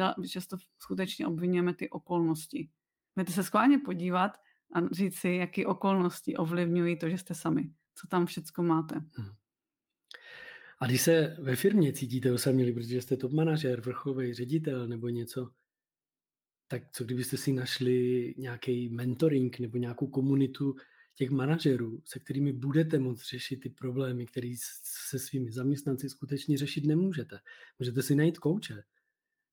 A 0.01 0.27
často 0.29 0.57
skutečně 0.79 1.27
obvinujeme 1.27 1.75
ty 1.75 1.91
okolnosti. 1.91 2.71
Můžete 3.17 3.33
se 3.33 3.43
skválně 3.43 3.79
podívat 3.79 4.33
a 4.75 4.89
říct 4.93 5.19
si, 5.19 5.29
jaké 5.29 5.67
okolnosti 5.67 6.37
ovlivňují 6.37 6.99
to, 6.99 7.09
že 7.09 7.19
jste 7.19 7.35
sami. 7.35 7.71
Co 7.95 8.07
tam 8.07 8.27
všechno 8.27 8.65
máte. 8.65 8.95
Hmm. 8.95 9.31
A 10.85 10.87
když 10.87 11.03
se 11.03 11.37
ve 11.39 11.57
firmě 11.57 11.93
cítíte 11.93 12.33
osamělí, 12.33 12.73
protože 12.73 13.03
jste 13.03 13.17
top 13.17 13.33
manažer, 13.33 13.81
vrcholový 13.81 14.35
ředitel 14.35 14.89
nebo 14.89 15.09
něco, 15.09 15.51
tak 16.69 16.83
co 16.93 17.05
kdybyste 17.05 17.37
si 17.37 17.53
našli 17.53 18.35
nějaký 18.39 18.89
mentoring 18.89 19.59
nebo 19.59 19.79
nějakou 19.79 20.07
komunitu 20.07 20.75
těch 21.15 21.31
manažerů, 21.31 22.03
se 22.05 22.19
kterými 22.19 22.53
budete 22.53 22.99
moct 22.99 23.29
řešit 23.31 23.57
ty 23.57 23.69
problémy, 23.69 24.27
které 24.27 24.55
se 25.09 25.19
svými 25.19 25.53
zaměstnanci 25.53 26.09
skutečně 26.09 26.59
řešit 26.59 26.85
nemůžete. 26.85 27.39
Můžete 27.79 28.03
si 28.03 28.15
najít 28.15 28.39
kouče, 28.39 28.83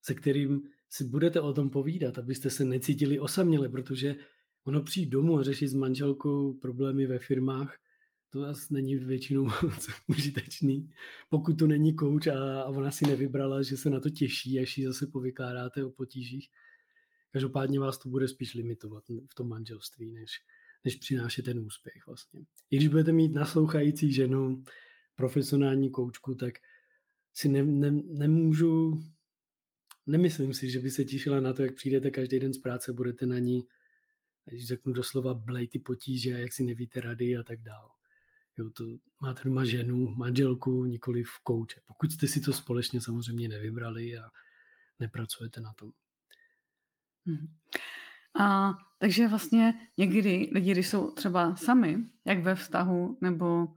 se 0.01 0.13
kterým 0.13 0.61
si 0.89 1.03
budete 1.03 1.41
o 1.41 1.53
tom 1.53 1.69
povídat, 1.69 2.17
abyste 2.17 2.49
se 2.49 2.65
necítili 2.65 3.19
osaměle, 3.19 3.69
protože 3.69 4.15
ono 4.63 4.83
přijít 4.83 5.09
domů 5.09 5.39
a 5.39 5.43
řešit 5.43 5.67
s 5.67 5.73
manželkou 5.73 6.53
problémy 6.53 7.05
ve 7.05 7.19
firmách, 7.19 7.77
to 8.31 8.43
asi 8.43 8.73
není 8.73 8.95
většinou 8.95 9.43
moc 9.63 9.89
užitečný. 10.07 10.89
Pokud 11.29 11.59
to 11.59 11.67
není 11.67 11.95
kouč 11.95 12.27
a, 12.27 12.61
a 12.61 12.65
ona 12.65 12.91
si 12.91 13.07
nevybrala, 13.07 13.61
že 13.61 13.77
se 13.77 13.89
na 13.89 13.99
to 13.99 14.09
těší, 14.09 14.59
až 14.59 14.77
ji 14.77 14.85
zase 14.85 15.07
povykládáte 15.07 15.83
o 15.83 15.89
potížích. 15.89 16.49
Každopádně 17.31 17.79
vás 17.79 17.97
to 17.97 18.09
bude 18.09 18.27
spíš 18.27 18.53
limitovat 18.53 19.03
v 19.29 19.35
tom 19.35 19.49
manželství, 19.49 20.11
než, 20.11 20.31
než 20.85 20.95
přinášet 20.95 21.45
ten 21.45 21.59
úspěch 21.59 22.07
vlastně. 22.07 22.45
I 22.71 22.77
když 22.77 22.87
budete 22.87 23.11
mít 23.11 23.33
naslouchající 23.33 24.13
ženu, 24.13 24.63
profesionální 25.15 25.91
koučku, 25.91 26.35
tak 26.35 26.53
si 27.33 27.49
ne, 27.49 27.63
ne, 27.63 27.91
nemůžu, 27.91 29.03
nemyslím 30.07 30.53
si, 30.53 30.69
že 30.69 30.79
by 30.79 30.91
se 30.91 31.05
těšila 31.05 31.39
na 31.39 31.53
to, 31.53 31.63
jak 31.63 31.75
přijdete 31.75 32.11
každý 32.11 32.39
den 32.39 32.53
z 32.53 32.57
práce, 32.57 32.93
budete 32.93 33.25
na 33.25 33.39
ní, 33.39 33.67
když 34.45 34.67
řeknu 34.67 34.93
doslova, 34.93 35.33
blej 35.33 35.67
ty 35.67 35.79
potíže, 35.79 36.29
jak 36.29 36.53
si 36.53 36.63
nevíte 36.63 37.01
rady 37.01 37.37
a 37.37 37.43
tak 37.43 37.61
dále. 37.61 38.00
Jo, 38.61 38.69
to 38.69 38.83
máte 39.21 39.41
doma 39.43 39.65
ženu, 39.65 40.15
manželku, 40.15 40.85
nikoli 40.85 41.23
v 41.23 41.39
kouče. 41.43 41.81
Pokud 41.85 42.11
jste 42.11 42.27
si 42.27 42.41
to 42.41 42.53
společně 42.53 43.01
samozřejmě 43.01 43.47
nevybrali 43.47 44.17
a 44.17 44.29
nepracujete 44.99 45.61
na 45.61 45.73
tom. 45.73 45.91
Hmm. 47.25 47.47
A 48.39 48.73
takže 48.99 49.27
vlastně 49.27 49.73
někdy 49.97 50.49
lidi, 50.53 50.71
když 50.71 50.87
jsou 50.87 51.11
třeba 51.11 51.55
sami, 51.55 51.97
jak 52.25 52.43
ve 52.43 52.55
vztahu, 52.55 53.17
nebo 53.21 53.67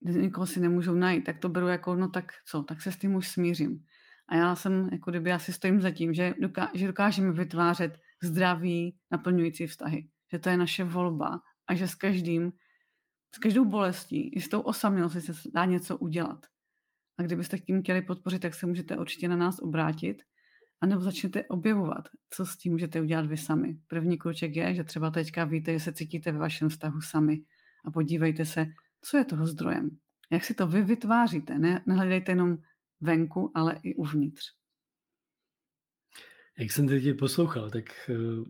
někoho 0.00 0.46
si 0.46 0.60
nemůžou 0.60 0.94
najít, 0.94 1.24
tak 1.24 1.38
to 1.38 1.48
beru 1.48 1.66
jako, 1.66 1.96
no 1.96 2.08
tak 2.08 2.32
co, 2.46 2.62
tak 2.62 2.82
se 2.82 2.92
s 2.92 2.96
tím 2.96 3.14
už 3.14 3.28
smířím. 3.28 3.84
A 4.28 4.36
já 4.36 4.56
jsem, 4.56 4.88
jako 4.92 5.10
kdyby 5.10 5.32
asi 5.32 5.52
stojím 5.52 5.80
za 5.80 5.90
tím, 5.90 6.14
že, 6.14 6.34
doká- 6.40 6.70
že 6.74 6.86
dokážeme 6.86 7.32
vytvářet 7.32 7.98
zdravý, 8.22 8.96
naplňující 9.10 9.66
vztahy. 9.66 10.08
Že 10.32 10.38
to 10.38 10.48
je 10.48 10.56
naše 10.56 10.84
volba 10.84 11.40
a 11.66 11.74
že 11.74 11.88
s 11.88 11.94
každým 11.94 12.52
s 13.36 13.38
každou 13.38 13.64
bolestí, 13.64 14.28
i 14.28 14.40
s 14.40 14.48
tou 14.48 14.60
osamělostí 14.60 15.20
se 15.20 15.32
dá 15.54 15.64
něco 15.64 15.98
udělat. 15.98 16.46
A 17.18 17.22
kdybyste 17.22 17.58
tím 17.58 17.82
chtěli 17.82 18.02
podpořit, 18.02 18.38
tak 18.38 18.54
se 18.54 18.66
můžete 18.66 18.96
určitě 18.96 19.28
na 19.28 19.36
nás 19.36 19.58
obrátit 19.58 20.22
a 20.80 20.86
nebo 20.86 21.00
začnete 21.00 21.44
objevovat, 21.44 22.08
co 22.30 22.46
s 22.46 22.56
tím 22.56 22.72
můžete 22.72 23.00
udělat 23.00 23.26
vy 23.26 23.36
sami. 23.36 23.78
První 23.86 24.18
kruček 24.18 24.56
je, 24.56 24.74
že 24.74 24.84
třeba 24.84 25.10
teďka 25.10 25.44
víte, 25.44 25.72
že 25.72 25.80
se 25.80 25.92
cítíte 25.92 26.32
ve 26.32 26.38
vašem 26.38 26.68
vztahu 26.68 27.00
sami 27.00 27.40
a 27.84 27.90
podívejte 27.90 28.44
se, 28.44 28.66
co 29.02 29.16
je 29.16 29.24
toho 29.24 29.46
zdrojem. 29.46 29.90
Jak 30.30 30.44
si 30.44 30.54
to 30.54 30.66
vy 30.66 30.82
vytváříte. 30.82 31.58
Ne, 31.58 31.82
nehledejte 31.86 32.32
jenom 32.32 32.58
venku, 33.00 33.52
ale 33.54 33.80
i 33.82 33.94
uvnitř. 33.94 34.44
Jak 36.58 36.72
jsem 36.72 36.88
teď 36.88 37.18
poslouchal, 37.18 37.70
tak 37.70 37.84
uh, 38.08 38.44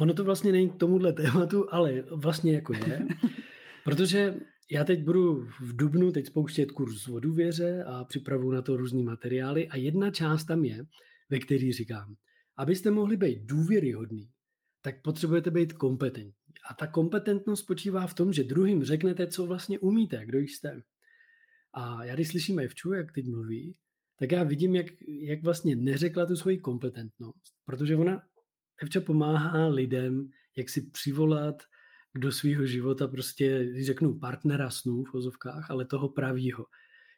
ono 0.00 0.14
to 0.14 0.24
vlastně 0.24 0.52
není 0.52 0.70
k 0.70 0.76
tomuhle 0.76 1.12
tématu, 1.12 1.74
ale 1.74 2.02
vlastně 2.02 2.54
jako 2.54 2.74
je. 2.74 3.06
Protože 3.84 4.34
já 4.70 4.84
teď 4.84 5.04
budu 5.04 5.34
v 5.60 5.76
Dubnu 5.76 6.12
teď 6.12 6.26
spouštět 6.26 6.72
kurz 6.72 7.08
o 7.08 7.20
důvěře 7.20 7.84
a 7.84 8.04
připravu 8.04 8.50
na 8.50 8.62
to 8.62 8.76
různý 8.76 9.02
materiály 9.02 9.68
a 9.68 9.76
jedna 9.76 10.10
část 10.10 10.44
tam 10.44 10.64
je, 10.64 10.84
ve 11.30 11.38
který 11.38 11.72
říkám, 11.72 12.14
abyste 12.56 12.90
mohli 12.90 13.16
být 13.16 13.42
důvěryhodný, 13.42 14.30
tak 14.82 15.02
potřebujete 15.02 15.50
být 15.50 15.72
kompetentní. 15.72 16.32
A 16.70 16.74
ta 16.74 16.86
kompetentnost 16.86 17.62
spočívá 17.62 18.06
v 18.06 18.14
tom, 18.14 18.32
že 18.32 18.44
druhým 18.44 18.84
řeknete, 18.84 19.26
co 19.26 19.46
vlastně 19.46 19.78
umíte, 19.78 20.26
kdo 20.26 20.38
jste. 20.38 20.82
A 21.74 22.04
já 22.04 22.14
když 22.14 22.28
slyším 22.28 22.58
Evču, 22.58 22.92
jak 22.92 23.12
teď 23.12 23.26
mluví, 23.26 23.76
tak 24.18 24.32
já 24.32 24.42
vidím, 24.42 24.74
jak, 24.74 24.86
jak 25.08 25.42
vlastně 25.42 25.76
neřekla 25.76 26.26
tu 26.26 26.36
svoji 26.36 26.58
kompetentnost, 26.58 27.54
protože 27.64 27.96
ona, 27.96 28.22
Evča 28.82 29.00
pomáhá 29.00 29.68
lidem, 29.68 30.28
jak 30.56 30.68
si 30.68 30.90
přivolat 30.90 31.62
do 32.14 32.32
svého 32.32 32.66
života 32.66 33.08
prostě, 33.08 33.72
řeknu 33.84 34.18
partnera 34.18 34.70
snů 34.70 35.04
v 35.04 35.14
ozovkách, 35.14 35.70
ale 35.70 35.84
toho 35.84 36.08
pravýho. 36.08 36.66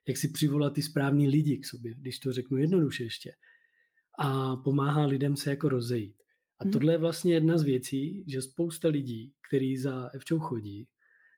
Jak 0.09 0.17
si 0.17 0.29
přivolat 0.29 0.73
ty 0.73 0.83
správný 0.83 1.29
lidi 1.29 1.59
k 1.59 1.67
sobě, 1.67 1.95
když 1.95 2.19
to 2.19 2.33
řeknu 2.33 2.59
jednoduše 2.59 3.05
ještě. 3.05 3.33
A 4.19 4.57
pomáhá 4.57 5.07
lidem 5.07 5.37
se 5.37 5.51
jako 5.51 5.69
rozejít. 5.69 6.17
A 6.59 6.65
hmm. 6.65 6.73
tohle 6.73 6.93
je 6.93 6.99
vlastně 6.99 7.35
jedna 7.35 7.59
z 7.59 7.63
věcí, 7.63 8.25
že 8.27 8.43
spousta 8.43 8.89
lidí, 8.89 9.33
kteří 9.49 9.77
za 9.77 10.11
Evčou 10.15 10.39
chodí, 10.39 10.89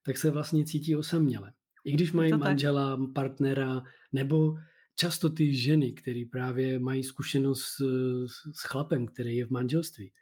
tak 0.04 0.18
se 0.18 0.30
vlastně 0.30 0.64
cítí 0.64 0.96
osaměle. 0.96 1.52
I 1.84 1.92
když 1.92 2.12
mají 2.12 2.32
manžela, 2.32 3.00
partnera, 3.14 3.82
nebo 4.12 4.58
často 4.94 5.30
ty 5.30 5.54
ženy, 5.54 5.92
které 5.92 6.24
právě 6.32 6.78
mají 6.78 7.04
zkušenost 7.04 7.62
s, 7.62 7.76
s 8.52 8.62
chlapem, 8.62 9.06
který 9.06 9.36
je 9.36 9.46
v 9.46 9.50
manželství, 9.50 10.12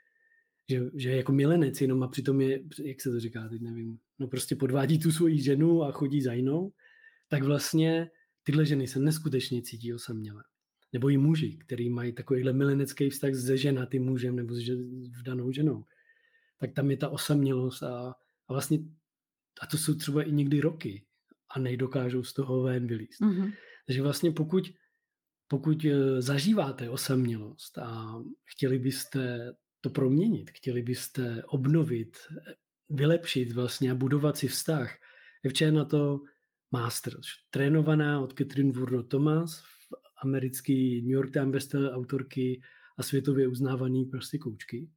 že, 0.70 0.80
že 0.94 1.16
jako 1.16 1.32
milenec 1.32 1.80
jenom 1.80 2.02
a 2.02 2.08
přitom 2.08 2.40
je, 2.40 2.60
jak 2.84 3.00
se 3.00 3.10
to 3.10 3.20
říká, 3.20 3.48
teď 3.48 3.62
nevím, 3.62 3.98
no 4.18 4.28
prostě 4.28 4.56
podvádí 4.56 4.98
tu 4.98 5.12
svoji 5.12 5.42
ženu 5.42 5.82
a 5.82 5.92
chodí 5.92 6.22
za 6.22 6.32
jinou, 6.32 6.72
tak 7.28 7.42
vlastně 7.42 8.10
tyhle 8.42 8.66
ženy 8.66 8.86
se 8.86 8.98
neskutečně 8.98 9.62
cítí 9.62 9.94
osaměle. 9.94 10.44
Nebo 10.92 11.08
i 11.08 11.16
muži, 11.16 11.58
který 11.66 11.90
mají 11.90 12.12
takovýhle 12.12 12.52
milenecký 12.52 13.10
vztah 13.10 13.34
se 13.34 13.56
ženatým 13.56 14.04
mužem 14.04 14.36
nebo 14.36 14.54
s 14.54 15.22
danou 15.22 15.52
ženou. 15.52 15.84
Tak 16.58 16.72
tam 16.72 16.90
je 16.90 16.96
ta 16.96 17.08
osamělost 17.08 17.82
a, 17.82 18.14
a 18.48 18.52
vlastně 18.52 18.78
a 19.60 19.66
to 19.66 19.78
jsou 19.78 19.94
třeba 19.94 20.22
i 20.22 20.32
někdy 20.32 20.60
roky 20.60 21.04
a 21.50 21.58
nejdokážou 21.58 22.22
z 22.22 22.32
toho 22.32 22.62
ven 22.62 22.86
vylíst. 22.86 23.20
Mm-hmm. 23.20 23.52
Takže 23.86 24.02
vlastně 24.02 24.30
pokud, 24.30 24.72
pokud 25.48 25.84
eh, 25.84 26.22
zažíváte 26.22 26.90
osamělost 26.90 27.78
a 27.78 28.14
chtěli 28.44 28.78
byste 28.78 29.52
to 29.86 29.90
proměnit, 29.90 30.50
chtěli 30.50 30.82
byste 30.82 31.42
obnovit, 31.46 32.16
vylepšit 32.90 33.52
vlastně 33.52 33.90
a 33.90 33.94
budovat 33.94 34.36
si 34.36 34.48
vztah, 34.48 34.98
je 35.60 35.72
na 35.72 35.84
to 35.84 36.20
master, 36.72 37.14
trénovaná 37.50 38.20
od 38.20 38.38
Catherine 38.38 38.72
Wurno 38.72 39.02
Thomas, 39.02 39.62
americký 40.22 41.02
New 41.02 41.10
York 41.10 41.32
Times 41.32 41.52
bestseller 41.52 41.92
autorky 41.92 42.60
a 42.98 43.02
světově 43.02 43.48
uznávaný 43.48 44.04
prostě 44.04 44.38
koučky, 44.38 44.88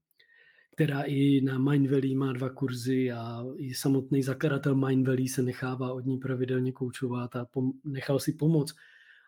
která 0.76 1.02
i 1.02 1.42
na 1.42 1.60
Mind 1.60 1.90
Valley 1.90 2.16
má 2.16 2.34
dva 2.34 2.50
kurzy 2.50 3.12
a 3.12 3.44
i 3.58 3.74
samotný 3.74 4.24
zakladatel 4.24 4.76
Mind 4.76 5.08
Valley 5.08 5.28
se 5.28 5.42
nechává 5.42 5.94
od 5.94 6.06
ní 6.06 6.18
pravidelně 6.18 6.72
koučovat 6.72 7.36
a 7.36 7.46
pom- 7.46 7.74
nechal 7.86 8.20
si 8.20 8.34
pomoct, 8.34 8.76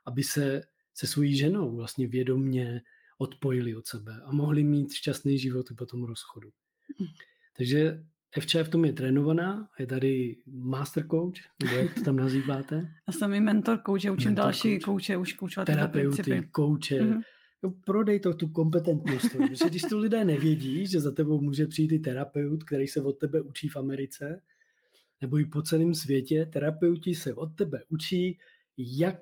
aby 0.05 0.23
se 0.23 0.61
se 0.93 1.07
svojí 1.07 1.37
ženou 1.37 1.75
vlastně 1.75 2.07
vědomně 2.07 2.81
odpojili 3.21 3.75
od 3.75 3.87
sebe 3.87 4.13
a 4.25 4.31
mohli 4.31 4.63
mít 4.63 4.93
šťastný 4.93 5.39
život 5.39 5.71
i 5.71 5.73
po 5.73 5.85
tom 5.85 6.03
rozchodu. 6.03 6.49
Hmm. 6.99 7.09
Takže 7.57 8.03
FČ 8.39 8.55
v 8.55 8.69
tom 8.69 8.85
je 8.85 8.93
trénovaná, 8.93 9.69
je 9.79 9.87
tady 9.87 10.37
master 10.47 11.07
coach, 11.07 11.37
nebo 11.63 11.75
jak 11.75 11.93
to 11.93 12.01
tam 12.01 12.15
nazýváte? 12.15 12.75
Já 13.07 13.13
jsem 13.13 13.33
i 13.33 13.39
mentor 13.39 13.81
coach, 13.85 13.95
učím 13.95 14.29
mentor 14.29 14.43
další 14.43 14.79
coach. 14.79 14.85
kouče 14.85 15.17
už 15.17 15.33
koučovat 15.33 15.65
Terapeuty, 15.65 16.47
kouče. 16.51 17.01
Mm-hmm. 17.01 17.21
No, 17.63 17.73
prodej 17.85 18.19
to 18.19 18.33
tu 18.33 18.47
kompetentnost. 18.47 19.31
protože 19.37 19.69
když 19.69 19.81
to 19.81 19.99
lidé 19.99 20.25
nevědí, 20.25 20.87
že 20.87 20.99
za 20.99 21.11
tebou 21.11 21.41
může 21.41 21.67
přijít 21.67 21.91
i 21.91 21.99
terapeut, 21.99 22.63
který 22.63 22.87
se 22.87 23.01
od 23.01 23.13
tebe 23.13 23.41
učí 23.41 23.69
v 23.69 23.75
Americe, 23.75 24.41
nebo 25.21 25.39
i 25.39 25.45
po 25.45 25.61
celém 25.61 25.93
světě, 25.95 26.49
terapeuti 26.53 27.15
se 27.15 27.33
od 27.33 27.55
tebe 27.55 27.83
učí, 27.89 28.39
jak 28.77 29.19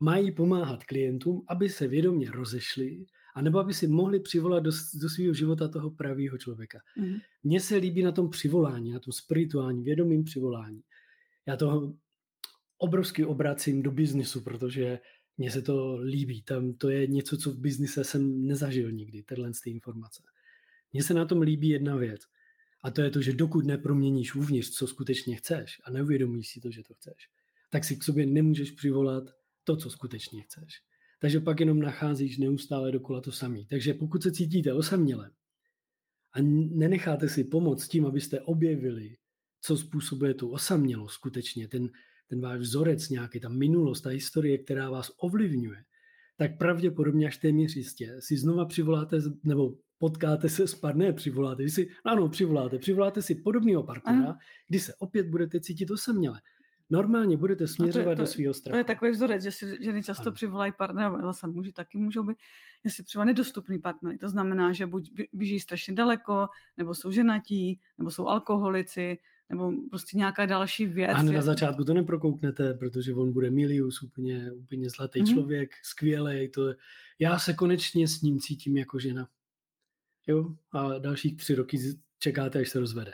mají 0.00 0.32
pomáhat 0.32 0.84
klientům, 0.84 1.44
aby 1.48 1.68
se 1.68 1.88
vědomě 1.88 2.30
rozešli, 2.30 3.06
anebo 3.36 3.58
aby 3.58 3.74
si 3.74 3.86
mohli 3.86 4.20
přivolat 4.20 4.62
do, 4.62 4.70
do 4.94 5.08
svého 5.08 5.34
života 5.34 5.68
toho 5.68 5.90
pravého 5.90 6.38
člověka. 6.38 6.78
Mm. 6.96 7.14
Mně 7.44 7.60
se 7.60 7.76
líbí 7.76 8.02
na 8.02 8.12
tom 8.12 8.30
přivolání, 8.30 8.92
na 8.92 9.00
tom 9.00 9.12
spirituální, 9.12 9.84
vědomým 9.84 10.24
přivolání. 10.24 10.82
Já 11.46 11.56
to 11.56 11.94
obrovsky 12.78 13.24
obracím 13.24 13.82
do 13.82 13.90
biznisu, 13.90 14.40
protože 14.40 14.98
mně 15.38 15.50
se 15.50 15.62
to 15.62 15.96
líbí. 15.96 16.42
Tam 16.42 16.72
to 16.72 16.90
je 16.90 17.06
něco, 17.06 17.36
co 17.36 17.50
v 17.50 17.58
biznise 17.58 18.04
jsem 18.04 18.46
nezažil 18.46 18.92
nikdy, 18.92 19.22
tyhle 19.22 19.50
ty 19.64 19.70
informace. 19.70 20.22
Mně 20.92 21.02
se 21.02 21.14
na 21.14 21.24
tom 21.24 21.40
líbí 21.40 21.68
jedna 21.68 21.96
věc. 21.96 22.20
A 22.84 22.90
to 22.90 23.02
je 23.02 23.10
to, 23.10 23.22
že 23.22 23.32
dokud 23.32 23.64
neproměníš 23.64 24.34
uvnitř, 24.34 24.70
co 24.70 24.86
skutečně 24.86 25.36
chceš 25.36 25.80
a 25.84 25.90
neuvědomíš 25.90 26.48
si 26.48 26.60
to, 26.60 26.70
že 26.70 26.82
to 26.82 26.94
chceš, 26.94 27.28
tak 27.70 27.84
si 27.84 27.96
k 27.96 28.04
sobě 28.04 28.26
nemůžeš 28.26 28.70
přivolat 28.70 29.24
to, 29.64 29.76
co 29.76 29.90
skutečně 29.90 30.42
chceš. 30.42 30.82
Takže 31.18 31.40
pak 31.40 31.60
jenom 31.60 31.80
nacházíš 31.80 32.38
neustále 32.38 32.92
dokola 32.92 33.20
to 33.20 33.32
samý. 33.32 33.66
Takže 33.66 33.94
pokud 33.94 34.22
se 34.22 34.32
cítíte 34.32 34.72
osaměle 34.72 35.30
a 36.32 36.38
nenecháte 36.70 37.28
si 37.28 37.44
pomoct 37.44 37.88
tím, 37.88 38.06
abyste 38.06 38.40
objevili, 38.40 39.16
co 39.60 39.76
způsobuje 39.76 40.34
tu 40.34 40.50
osamělost 40.50 41.14
skutečně, 41.14 41.68
ten, 41.68 41.88
ten 42.28 42.40
váš 42.40 42.60
vzorec 42.60 43.08
nějaký, 43.08 43.40
ta 43.40 43.48
minulost, 43.48 44.00
ta 44.00 44.10
historie, 44.10 44.58
která 44.58 44.90
vás 44.90 45.10
ovlivňuje, 45.18 45.84
tak 46.36 46.58
pravděpodobně 46.58 47.26
až 47.26 47.36
téměř 47.36 47.76
jistě 47.76 48.16
si 48.18 48.36
znova 48.36 48.64
přivoláte, 48.64 49.18
nebo 49.44 49.74
potkáte 49.98 50.48
se 50.48 50.68
s 50.68 50.74
partnerem, 50.74 51.14
přivoláte 51.14 51.68
si, 51.68 51.88
ano, 52.04 52.28
přivoláte, 52.28 52.78
přivoláte 52.78 53.22
si 53.22 53.34
podobného 53.34 53.82
partnera, 53.82 54.34
kdy 54.68 54.80
se 54.80 54.94
opět 54.98 55.26
budete 55.26 55.60
cítit 55.60 55.90
osaměle 55.90 56.40
normálně 56.90 57.36
budete 57.36 57.66
směřovat 57.66 58.10
to, 58.10 58.16
to, 58.16 58.22
do 58.22 58.26
svého 58.26 58.54
strachu. 58.54 58.74
To 58.74 58.78
je 58.78 58.84
takový 58.84 59.10
vzorec, 59.10 59.42
že 59.42 59.52
si 59.52 59.78
ženy 59.80 60.02
často 60.02 60.22
ano. 60.22 60.32
přivolají 60.32 60.72
partnera, 60.72 61.08
ale 61.08 61.34
sam 61.34 61.52
muži 61.52 61.72
taky 61.72 61.98
můžou 61.98 62.22
být, 62.22 62.36
jestli 62.84 63.04
třeba 63.04 63.24
nedostupný 63.24 63.78
partner. 63.78 64.18
To 64.18 64.28
znamená, 64.28 64.72
že 64.72 64.86
buď 64.86 65.10
běží 65.32 65.60
strašně 65.60 65.94
daleko, 65.94 66.48
nebo 66.76 66.94
jsou 66.94 67.10
ženatí, 67.10 67.80
nebo 67.98 68.10
jsou 68.10 68.26
alkoholici, 68.26 69.18
nebo 69.48 69.72
prostě 69.90 70.16
nějaká 70.16 70.46
další 70.46 70.86
věc. 70.86 71.10
A 71.14 71.22
na 71.22 71.42
začátku 71.42 71.84
to 71.84 71.94
neprokouknete, 71.94 72.74
protože 72.74 73.14
on 73.14 73.32
bude 73.32 73.50
milius, 73.50 74.02
úplně, 74.02 74.52
úplně 74.52 74.90
zlatý 74.90 75.22
mm-hmm. 75.22 75.34
člověk, 75.34 75.70
skvělý. 75.82 76.48
To 76.48 76.68
je, 76.68 76.76
já 77.18 77.38
se 77.38 77.54
konečně 77.54 78.08
s 78.08 78.22
ním 78.22 78.40
cítím 78.40 78.76
jako 78.76 78.98
žena. 78.98 79.28
Jo? 80.26 80.54
A 80.72 80.98
dalších 80.98 81.36
tři 81.36 81.54
roky 81.54 81.78
čekáte, 82.18 82.60
až 82.60 82.68
se 82.68 82.80
rozvede. 82.80 83.12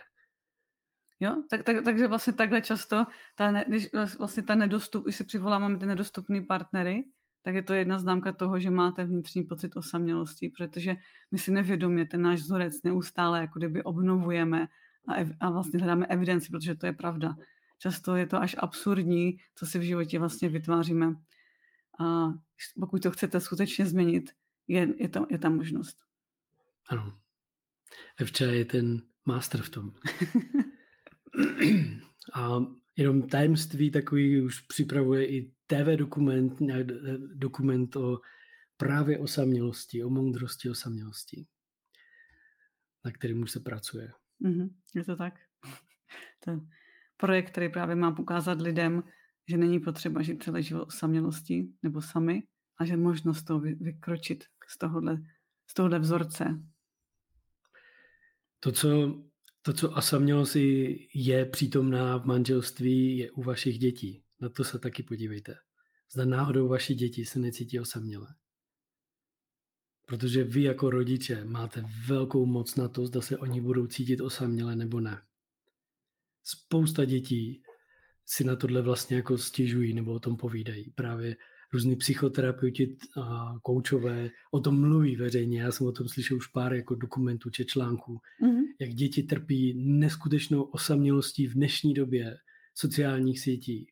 Jo? 1.22 1.42
Tak, 1.50 1.62
tak, 1.62 1.85
takže 1.85 2.08
vlastně 2.08 2.32
takhle 2.32 2.62
často, 2.62 3.06
ta 3.35 3.50
ne, 3.50 3.64
když 3.68 3.88
vlastně 4.18 4.42
ta 4.42 4.54
nedostup, 4.54 5.04
když 5.04 5.16
si 5.16 5.24
přivoláváme 5.24 5.78
ty 5.78 5.87
nedostupné 5.87 6.40
partnery, 6.40 7.04
tak 7.42 7.54
je 7.54 7.62
to 7.62 7.74
jedna 7.74 7.98
známka 7.98 8.32
toho, 8.32 8.61
že 8.61 8.70
máte 8.70 9.04
vnitřní 9.04 9.42
pocit 9.42 9.76
osamělosti, 9.76 10.52
protože 10.58 10.96
my 11.30 11.38
si 11.38 11.50
nevědomě 11.50 12.06
ten 12.06 12.22
náš 12.22 12.40
vzorec 12.40 12.82
neustále 12.82 13.40
jako 13.40 13.58
kdyby 13.58 13.82
obnovujeme 13.82 14.68
a, 15.08 15.14
ev, 15.14 15.28
a 15.40 15.50
vlastně 15.50 15.78
hledáme 15.78 16.06
evidenci, 16.06 16.50
protože 16.50 16.74
to 16.74 16.87
je 16.87 16.92
pravda. 16.92 17.37
Často 17.78 18.16
je 18.16 18.26
to 18.26 18.37
až 18.37 18.56
absurdní, 18.58 19.38
co 19.54 19.66
si 19.66 19.78
v 19.78 19.82
životě 19.82 20.18
vlastně 20.18 20.48
vytváříme. 20.48 21.14
A 22.00 22.32
pokud 22.80 23.02
to 23.02 23.11
chcete 23.11 23.40
skutečně 23.40 23.87
změnit, 23.87 24.30
je, 24.68 24.88
je, 24.96 25.08
to, 25.08 25.26
je 25.30 25.38
tam 25.38 25.56
možnost. 25.56 25.96
Ano. 26.88 27.18
Evča 28.16 28.44
je 28.44 28.64
ten 28.64 29.02
master 29.26 29.62
v 29.62 29.70
tom. 29.70 29.92
A 32.42 32.66
jenom 32.96 33.22
tajemství 33.22 33.90
takový 33.90 34.42
už 34.42 34.61
připravuje 34.61 35.26
i 35.26 35.52
TV 35.66 35.96
dokument, 35.96 36.59
dokument 37.35 37.96
o 37.96 38.20
právě 38.76 39.18
osamělosti, 39.18 40.05
o 40.05 40.11
moudrosti 40.11 40.70
osamělosti, 40.70 41.46
na 43.05 43.11
kterým 43.11 43.42
už 43.42 43.50
se 43.50 43.61
pracuje. 43.61 44.12
Mm-hmm, 44.44 44.70
je 44.94 45.05
to 45.05 45.16
tak. 45.16 45.35
To 46.44 46.50
je 46.50 46.61
projekt, 47.16 47.50
který 47.50 47.68
právě 47.68 47.96
má 47.96 48.18
ukázat 48.18 48.61
lidem, 48.61 49.02
že 49.48 49.57
není 49.57 49.81
potřeba 49.81 50.22
žít 50.22 50.42
celý 50.42 50.62
život 50.62 50.88
osamělosti 50.88 51.68
nebo 51.83 52.02
sami 52.02 52.42
a 52.78 52.85
že 52.85 52.96
možnost 52.96 53.42
to 53.42 53.59
vykročit 53.59 54.44
z 54.68 54.78
tohohle, 54.78 55.22
z 55.66 55.74
tohohle 55.74 55.98
vzorce. 55.98 56.62
To, 58.61 58.72
co 58.72 59.22
to, 59.62 59.72
co 59.72 59.90
osamělost 59.90 60.57
je 61.14 61.46
přítomná 61.46 62.18
v 62.18 62.25
manželství, 62.25 63.18
je 63.18 63.31
u 63.31 63.42
vašich 63.42 63.79
dětí. 63.79 64.22
Na 64.40 64.48
to 64.48 64.64
se 64.64 64.79
taky 64.79 65.03
podívejte. 65.03 65.55
Zda 66.12 66.25
náhodou 66.25 66.68
vaši 66.68 66.94
děti 66.94 67.25
se 67.25 67.38
necítí 67.38 67.81
osaměle. 67.81 68.29
Protože 70.07 70.44
vy 70.44 70.62
jako 70.62 70.90
rodiče 70.90 71.44
máte 71.44 71.85
velkou 72.07 72.46
moc 72.46 72.77
na 72.77 72.88
to, 72.88 73.07
zda 73.07 73.20
se 73.20 73.38
oni 73.38 73.61
budou 73.61 73.87
cítit 73.87 74.20
osaměle 74.20 74.77
nebo 74.77 75.01
ne. 75.01 75.22
Spousta 76.44 77.05
dětí 77.05 77.62
si 78.27 78.44
na 78.44 78.57
tohle 78.57 78.83
vlastně 78.83 79.16
jako 79.16 79.38
stěžují 79.38 79.94
nebo 79.94 80.12
o 80.12 80.20
tom 80.20 80.37
povídají. 80.37 80.90
Právě 80.90 81.37
různí 81.72 81.96
psychoterapeuti 81.96 82.96
a 83.16 83.54
koučové 83.62 84.30
o 84.50 84.61
tom 84.61 84.80
mluví 84.80 85.16
veřejně. 85.16 85.62
Já 85.62 85.72
jsem 85.72 85.87
o 85.87 85.92
tom 85.92 86.08
slyšel 86.08 86.37
už 86.37 86.46
pár 86.46 86.74
jako 86.74 86.94
dokumentů 86.94 87.50
či 87.50 87.64
článků, 87.64 88.20
mm-hmm. 88.42 88.62
jak 88.80 88.90
děti 88.90 89.22
trpí 89.22 89.74
neskutečnou 89.76 90.62
osamělostí 90.62 91.46
v 91.46 91.54
dnešní 91.54 91.94
době 91.94 92.37
sociálních 92.74 93.40
sítí 93.40 93.87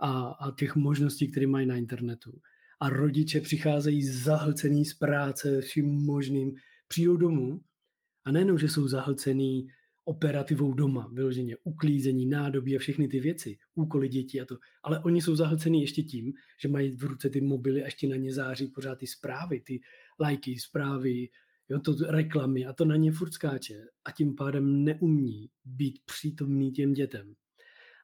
a, 0.00 0.22
a 0.22 0.50
těch 0.50 0.76
možností, 0.76 1.30
které 1.30 1.46
mají 1.46 1.66
na 1.66 1.76
internetu. 1.76 2.40
A 2.80 2.88
rodiče 2.88 3.40
přicházejí 3.40 4.02
zahlcený 4.02 4.84
z 4.84 4.94
práce 4.94 5.60
vším 5.60 5.86
možným, 5.86 6.54
přijdou 6.88 7.16
domů 7.16 7.60
a 8.24 8.32
nejenom, 8.32 8.58
že 8.58 8.68
jsou 8.68 8.88
zahlcený 8.88 9.68
operativou 10.04 10.74
doma, 10.74 11.10
vyloženě 11.12 11.56
uklízení, 11.64 12.26
nádobí 12.26 12.76
a 12.76 12.78
všechny 12.78 13.08
ty 13.08 13.20
věci, 13.20 13.58
úkoly 13.74 14.08
dětí 14.08 14.40
a 14.40 14.44
to. 14.44 14.58
Ale 14.82 15.00
oni 15.00 15.22
jsou 15.22 15.36
zahlcený 15.36 15.80
ještě 15.80 16.02
tím, 16.02 16.32
že 16.60 16.68
mají 16.68 16.96
v 16.96 17.04
ruce 17.04 17.30
ty 17.30 17.40
mobily 17.40 17.82
a 17.82 17.84
ještě 17.84 18.08
na 18.08 18.16
ně 18.16 18.32
září 18.32 18.66
pořád 18.66 18.98
ty 18.98 19.06
zprávy, 19.06 19.60
ty 19.60 19.80
lajky, 20.20 20.58
zprávy, 20.58 21.28
jo, 21.68 21.78
to 21.78 21.94
reklamy 22.08 22.66
a 22.66 22.72
to 22.72 22.84
na 22.84 22.96
ně 22.96 23.12
furt 23.12 23.32
skáče 23.32 23.84
a 24.04 24.10
tím 24.10 24.34
pádem 24.34 24.84
neumí 24.84 25.50
být 25.64 25.98
přítomný 26.04 26.72
těm 26.72 26.92
dětem. 26.92 27.34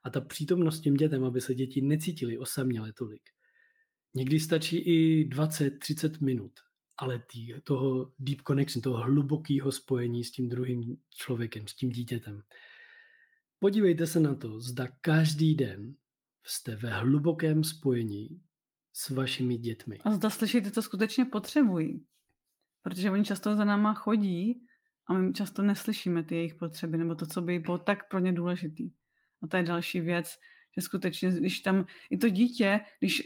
A 0.05 0.11
ta 0.11 0.21
přítomnost 0.21 0.81
těm 0.81 0.95
dětem, 0.95 1.25
aby 1.25 1.41
se 1.41 1.55
děti 1.55 1.81
necítily 1.81 2.39
osaměle 2.39 2.93
tolik. 2.93 3.23
Někdy 4.15 4.41
stačí 4.41 4.77
i 4.79 5.29
20-30 5.29 6.25
minut 6.25 6.53
ale 7.01 7.19
tý, 7.19 7.55
toho 7.65 8.13
deep 8.19 8.43
connection, 8.43 8.83
toho 8.83 8.97
hlubokého 8.97 9.73
spojení 9.73 10.25
s 10.25 10.31
tím 10.31 10.49
druhým 10.49 10.97
člověkem, 11.11 11.67
s 11.67 11.75
tím 11.75 11.91
dítětem. 11.91 12.43
Podívejte 13.59 14.07
se 14.07 14.21
na 14.21 14.35
to, 14.35 14.61
zda 14.61 14.89
každý 15.01 15.55
den 15.55 15.95
jste 16.45 16.77
ve 16.77 16.91
hlubokém 16.91 17.65
spojení 17.65 18.43
s 18.93 19.11
vašimi 19.11 19.59
dětmi. 19.59 19.99
A 20.05 20.11
zda 20.11 20.31
slyšíte, 20.31 20.71
co 20.71 20.83
skutečně 20.83 21.25
potřebují. 21.25 22.07
Protože 22.83 23.11
oni 23.11 23.25
často 23.25 23.57
za 23.57 23.65
náma 23.65 23.95
chodí 23.95 24.67
a 25.07 25.13
my 25.15 25.33
často 25.33 25.63
neslyšíme 25.63 26.23
ty 26.23 26.35
jejich 26.35 26.55
potřeby 26.55 26.99
nebo 26.99 27.15
to, 27.15 27.27
co 27.27 27.43
by 27.43 27.59
bylo 27.59 27.79
tak 27.79 28.09
pro 28.09 28.19
ně 28.19 28.33
důležitý. 28.33 28.91
A 29.43 29.47
to 29.47 29.57
je 29.57 29.63
další 29.63 30.01
věc, 30.01 30.39
že 30.79 30.83
skutečně, 30.83 31.31
když 31.31 31.61
tam 31.61 31.87
i 32.11 32.17
to 32.19 32.29
dítě, 32.29 32.81
když, 32.99 33.23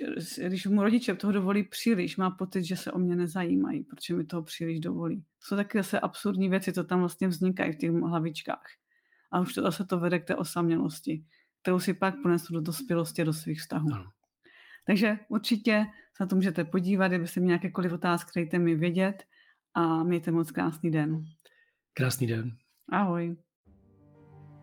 když 0.46 0.66
mu 0.66 0.82
rodiče 0.82 1.14
toho 1.14 1.32
dovolí 1.32 1.62
příliš, 1.62 2.16
má 2.16 2.30
pocit, 2.30 2.64
že 2.64 2.76
se 2.76 2.92
o 2.92 2.98
mě 2.98 3.16
nezajímají, 3.16 3.84
protože 3.84 4.14
mi 4.14 4.24
toho 4.24 4.42
příliš 4.42 4.80
dovolí. 4.80 5.24
Jsou 5.40 5.56
taky 5.56 5.78
zase 5.78 6.00
absurdní 6.00 6.48
věci, 6.48 6.72
co 6.72 6.84
tam 6.84 7.00
vlastně 7.00 7.28
vznikají 7.28 7.72
v 7.72 7.76
těch 7.76 7.90
hlavičkách. 7.90 8.66
A 9.32 9.40
už 9.40 9.54
to 9.54 9.62
zase 9.62 9.84
to 9.84 9.98
vede 9.98 10.18
k 10.18 10.24
té 10.24 10.36
osamělosti, 10.36 11.24
kterou 11.62 11.80
si 11.80 11.94
pak 11.94 12.14
ponesu 12.22 12.54
do 12.54 12.60
dospělosti, 12.60 13.24
do 13.24 13.32
svých 13.32 13.60
vztahů. 13.60 13.88
Ano. 13.94 14.10
Takže 14.86 15.18
určitě 15.28 15.86
se 16.16 16.24
na 16.24 16.26
to 16.26 16.36
můžete 16.36 16.64
podívat, 16.64 17.08
kdybyste 17.08 17.40
měli 17.40 17.48
nějakékoliv 17.48 17.92
otázky, 17.92 18.30
dejte 18.34 18.58
mi 18.58 18.74
vědět 18.74 19.24
a 19.74 20.02
mějte 20.02 20.30
moc 20.30 20.50
krásný 20.50 20.90
den. 20.90 21.24
Krásný 21.94 22.26
den. 22.26 22.56
Ahoj. 22.92 23.36